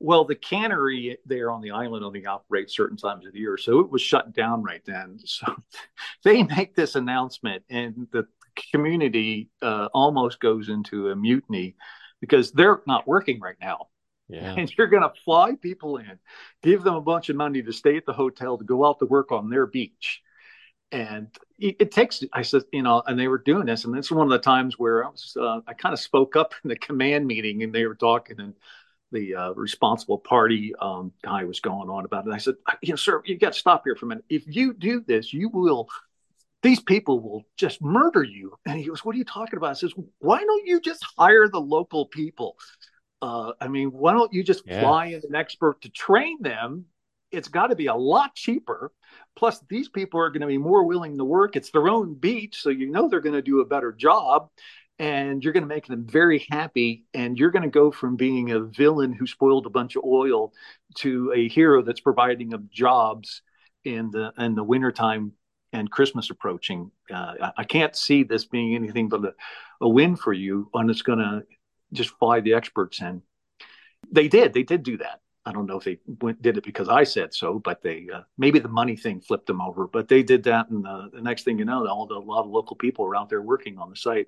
Well, 0.00 0.24
the 0.24 0.34
cannery 0.34 1.18
there 1.26 1.50
on 1.50 1.60
the 1.60 1.72
island 1.72 2.04
only 2.04 2.24
operates 2.24 2.74
certain 2.74 2.96
times 2.96 3.26
of 3.26 3.32
the 3.32 3.38
year, 3.38 3.58
so 3.58 3.80
it 3.80 3.90
was 3.90 4.00
shut 4.00 4.32
down 4.34 4.62
right 4.62 4.82
then. 4.84 5.18
So 5.26 5.54
they 6.24 6.42
make 6.42 6.74
this 6.74 6.96
announcement, 6.96 7.62
and 7.70 8.08
the 8.10 8.26
community 8.72 9.50
uh, 9.62 9.88
almost 9.92 10.40
goes 10.40 10.68
into 10.68 11.10
a 11.10 11.16
mutiny 11.16 11.76
because 12.20 12.52
they're 12.52 12.82
not 12.86 13.06
working 13.06 13.40
right 13.40 13.56
now. 13.60 13.88
Yeah. 14.28 14.54
And 14.56 14.72
you're 14.76 14.86
going 14.86 15.02
to 15.02 15.12
fly 15.24 15.54
people 15.60 15.96
in, 15.96 16.18
give 16.62 16.82
them 16.82 16.94
a 16.94 17.00
bunch 17.00 17.28
of 17.28 17.36
money 17.36 17.62
to 17.62 17.72
stay 17.72 17.96
at 17.96 18.06
the 18.06 18.12
hotel 18.12 18.58
to 18.58 18.64
go 18.64 18.86
out 18.86 19.00
to 19.00 19.06
work 19.06 19.32
on 19.32 19.50
their 19.50 19.66
beach. 19.66 20.22
And 20.92 21.28
it, 21.58 21.76
it 21.80 21.92
takes, 21.92 22.22
I 22.32 22.42
said, 22.42 22.62
you 22.72 22.82
know, 22.82 23.02
and 23.06 23.18
they 23.18 23.28
were 23.28 23.38
doing 23.38 23.66
this. 23.66 23.84
And 23.84 23.94
this 23.94 24.06
is 24.06 24.12
one 24.12 24.26
of 24.26 24.30
the 24.30 24.38
times 24.38 24.78
where 24.78 25.04
I 25.04 25.08
was, 25.08 25.36
uh, 25.40 25.60
I 25.66 25.74
kind 25.74 25.92
of 25.92 26.00
spoke 26.00 26.36
up 26.36 26.54
in 26.62 26.68
the 26.68 26.76
command 26.76 27.26
meeting 27.26 27.62
and 27.62 27.72
they 27.72 27.86
were 27.86 27.94
talking. 27.96 28.38
And 28.38 28.54
the 29.12 29.34
uh, 29.34 29.52
responsible 29.52 30.18
party 30.18 30.72
um, 30.80 31.12
guy 31.22 31.44
was 31.44 31.60
going 31.60 31.88
on 31.88 32.04
about 32.04 32.26
it. 32.26 32.32
I 32.32 32.38
said, 32.38 32.54
you 32.82 32.90
know, 32.90 32.96
sir, 32.96 33.22
you 33.24 33.38
got 33.38 33.52
to 33.52 33.58
stop 33.58 33.82
here 33.84 33.96
for 33.96 34.06
a 34.06 34.08
minute. 34.08 34.24
If 34.28 34.44
you 34.46 34.74
do 34.74 35.02
this, 35.06 35.32
you 35.32 35.48
will. 35.48 35.88
These 36.62 36.80
people 36.80 37.20
will 37.20 37.44
just 37.56 37.80
murder 37.80 38.22
you. 38.22 38.54
And 38.66 38.78
he 38.78 38.84
goes, 38.84 39.04
"What 39.04 39.14
are 39.14 39.18
you 39.18 39.24
talking 39.24 39.56
about?" 39.56 39.70
I 39.70 39.74
says, 39.74 39.94
"Why 40.18 40.40
don't 40.40 40.66
you 40.66 40.80
just 40.80 41.04
hire 41.16 41.48
the 41.48 41.60
local 41.60 42.06
people? 42.06 42.56
Uh, 43.22 43.52
I 43.60 43.68
mean, 43.68 43.88
why 43.88 44.12
don't 44.12 44.32
you 44.32 44.42
just 44.42 44.64
yeah. 44.66 44.80
fly 44.80 45.06
in 45.06 45.22
an 45.28 45.34
expert 45.34 45.80
to 45.82 45.88
train 45.90 46.38
them? 46.40 46.86
It's 47.30 47.48
got 47.48 47.68
to 47.68 47.76
be 47.76 47.86
a 47.86 47.94
lot 47.94 48.34
cheaper. 48.34 48.92
Plus, 49.36 49.62
these 49.68 49.88
people 49.88 50.20
are 50.20 50.30
going 50.30 50.40
to 50.40 50.46
be 50.46 50.58
more 50.58 50.84
willing 50.84 51.16
to 51.16 51.24
work. 51.24 51.56
It's 51.56 51.70
their 51.70 51.88
own 51.88 52.14
beach, 52.14 52.60
so 52.60 52.70
you 52.70 52.90
know 52.90 53.08
they're 53.08 53.20
going 53.20 53.34
to 53.34 53.42
do 53.42 53.60
a 53.60 53.66
better 53.66 53.92
job 53.92 54.50
and 55.00 55.42
you're 55.42 55.54
going 55.54 55.62
to 55.62 55.74
make 55.74 55.86
them 55.86 56.04
very 56.06 56.46
happy 56.50 57.06
and 57.14 57.38
you're 57.38 57.50
going 57.50 57.62
to 57.62 57.70
go 57.70 57.90
from 57.90 58.16
being 58.16 58.50
a 58.50 58.60
villain 58.60 59.14
who 59.14 59.26
spoiled 59.26 59.64
a 59.64 59.70
bunch 59.70 59.96
of 59.96 60.04
oil 60.04 60.52
to 60.94 61.32
a 61.34 61.48
hero 61.48 61.82
that's 61.82 62.00
providing 62.00 62.50
them 62.50 62.68
jobs 62.70 63.40
in 63.84 64.10
the 64.10 64.30
in 64.38 64.54
the 64.54 64.62
wintertime 64.62 65.32
and 65.72 65.90
christmas 65.90 66.28
approaching 66.28 66.90
uh, 67.10 67.50
I, 67.56 67.64
can't 67.64 67.96
see 67.96 68.24
this 68.24 68.44
being 68.44 68.74
anything 68.74 69.08
but 69.08 69.24
a, 69.24 69.34
a 69.80 69.88
win 69.88 70.16
for 70.16 70.34
you 70.34 70.68
and 70.74 70.90
it's 70.90 71.02
going 71.02 71.18
to 71.18 71.44
just 71.94 72.10
fly 72.18 72.40
the 72.40 72.52
experts 72.52 73.00
in 73.00 73.22
they 74.12 74.28
did 74.28 74.52
they 74.52 74.64
did 74.64 74.82
do 74.82 74.98
that 74.98 75.20
I 75.46 75.52
don't 75.52 75.64
know 75.64 75.78
if 75.78 75.84
they 75.84 75.98
went, 76.20 76.42
did 76.42 76.58
it 76.58 76.64
because 76.64 76.90
I 76.90 77.02
said 77.04 77.32
so, 77.32 77.58
but 77.58 77.80
they 77.80 78.06
uh, 78.12 78.20
maybe 78.36 78.58
the 78.58 78.68
money 78.68 78.94
thing 78.94 79.22
flipped 79.22 79.46
them 79.46 79.62
over. 79.62 79.86
But 79.86 80.06
they 80.06 80.22
did 80.22 80.42
that, 80.44 80.68
and 80.68 80.86
uh, 80.86 81.08
the 81.10 81.22
next 81.22 81.44
thing 81.44 81.58
you 81.58 81.64
know, 81.64 81.86
all 81.88 82.06
the, 82.06 82.16
a 82.16 82.18
lot 82.18 82.44
of 82.44 82.50
local 82.50 82.76
people 82.76 83.06
are 83.06 83.16
out 83.16 83.30
there 83.30 83.40
working 83.40 83.78
on 83.78 83.88
the 83.88 83.96
site. 83.96 84.26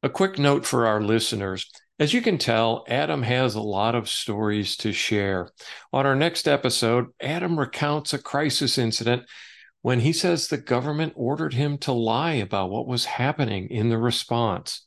A 0.00 0.08
quick 0.08 0.38
note 0.38 0.64
for 0.64 0.86
our 0.86 1.00
listeners. 1.00 1.68
As 1.98 2.14
you 2.14 2.22
can 2.22 2.38
tell, 2.38 2.84
Adam 2.86 3.24
has 3.24 3.56
a 3.56 3.60
lot 3.60 3.96
of 3.96 4.08
stories 4.08 4.76
to 4.76 4.92
share. 4.92 5.50
On 5.92 6.06
our 6.06 6.14
next 6.14 6.46
episode, 6.46 7.06
Adam 7.20 7.58
recounts 7.58 8.14
a 8.14 8.18
crisis 8.18 8.78
incident 8.78 9.24
when 9.82 9.98
he 9.98 10.12
says 10.12 10.46
the 10.46 10.56
government 10.56 11.14
ordered 11.16 11.54
him 11.54 11.78
to 11.78 11.90
lie 11.90 12.34
about 12.34 12.70
what 12.70 12.86
was 12.86 13.06
happening 13.06 13.70
in 13.70 13.88
the 13.88 13.98
response. 13.98 14.86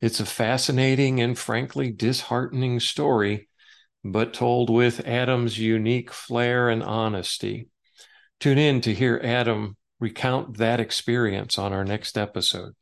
It's 0.00 0.18
a 0.18 0.26
fascinating 0.26 1.20
and 1.20 1.38
frankly 1.38 1.92
disheartening 1.92 2.80
story, 2.80 3.48
but 4.02 4.34
told 4.34 4.68
with 4.68 5.06
Adam's 5.06 5.60
unique 5.60 6.12
flair 6.12 6.68
and 6.68 6.82
honesty. 6.82 7.68
Tune 8.40 8.58
in 8.58 8.80
to 8.80 8.94
hear 8.94 9.20
Adam 9.22 9.76
recount 10.00 10.56
that 10.56 10.80
experience 10.80 11.56
on 11.56 11.72
our 11.72 11.84
next 11.84 12.18
episode. 12.18 12.74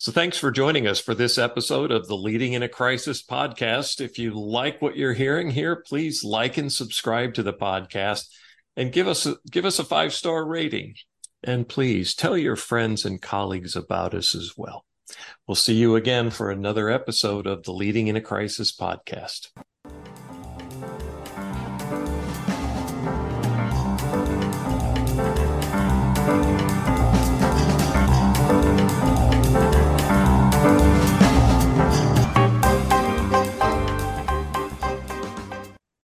So, 0.00 0.12
thanks 0.12 0.38
for 0.38 0.50
joining 0.50 0.86
us 0.86 0.98
for 0.98 1.14
this 1.14 1.36
episode 1.36 1.90
of 1.90 2.08
the 2.08 2.16
Leading 2.16 2.54
in 2.54 2.62
a 2.62 2.70
Crisis 2.70 3.22
podcast. 3.22 4.00
If 4.00 4.18
you 4.18 4.32
like 4.32 4.80
what 4.80 4.96
you're 4.96 5.12
hearing 5.12 5.50
here, 5.50 5.76
please 5.76 6.24
like 6.24 6.56
and 6.56 6.72
subscribe 6.72 7.34
to 7.34 7.42
the 7.42 7.52
podcast 7.52 8.24
and 8.78 8.92
give 8.92 9.06
us 9.06 9.26
a, 9.26 9.36
give 9.50 9.66
us 9.66 9.78
a 9.78 9.84
five 9.84 10.14
star 10.14 10.46
rating. 10.46 10.94
And 11.44 11.68
please 11.68 12.14
tell 12.14 12.34
your 12.34 12.56
friends 12.56 13.04
and 13.04 13.20
colleagues 13.20 13.76
about 13.76 14.14
us 14.14 14.34
as 14.34 14.54
well. 14.56 14.86
We'll 15.46 15.54
see 15.54 15.74
you 15.74 15.96
again 15.96 16.30
for 16.30 16.50
another 16.50 16.88
episode 16.88 17.46
of 17.46 17.64
the 17.64 17.72
Leading 17.72 18.06
in 18.06 18.16
a 18.16 18.22
Crisis 18.22 18.74
podcast. 18.74 19.48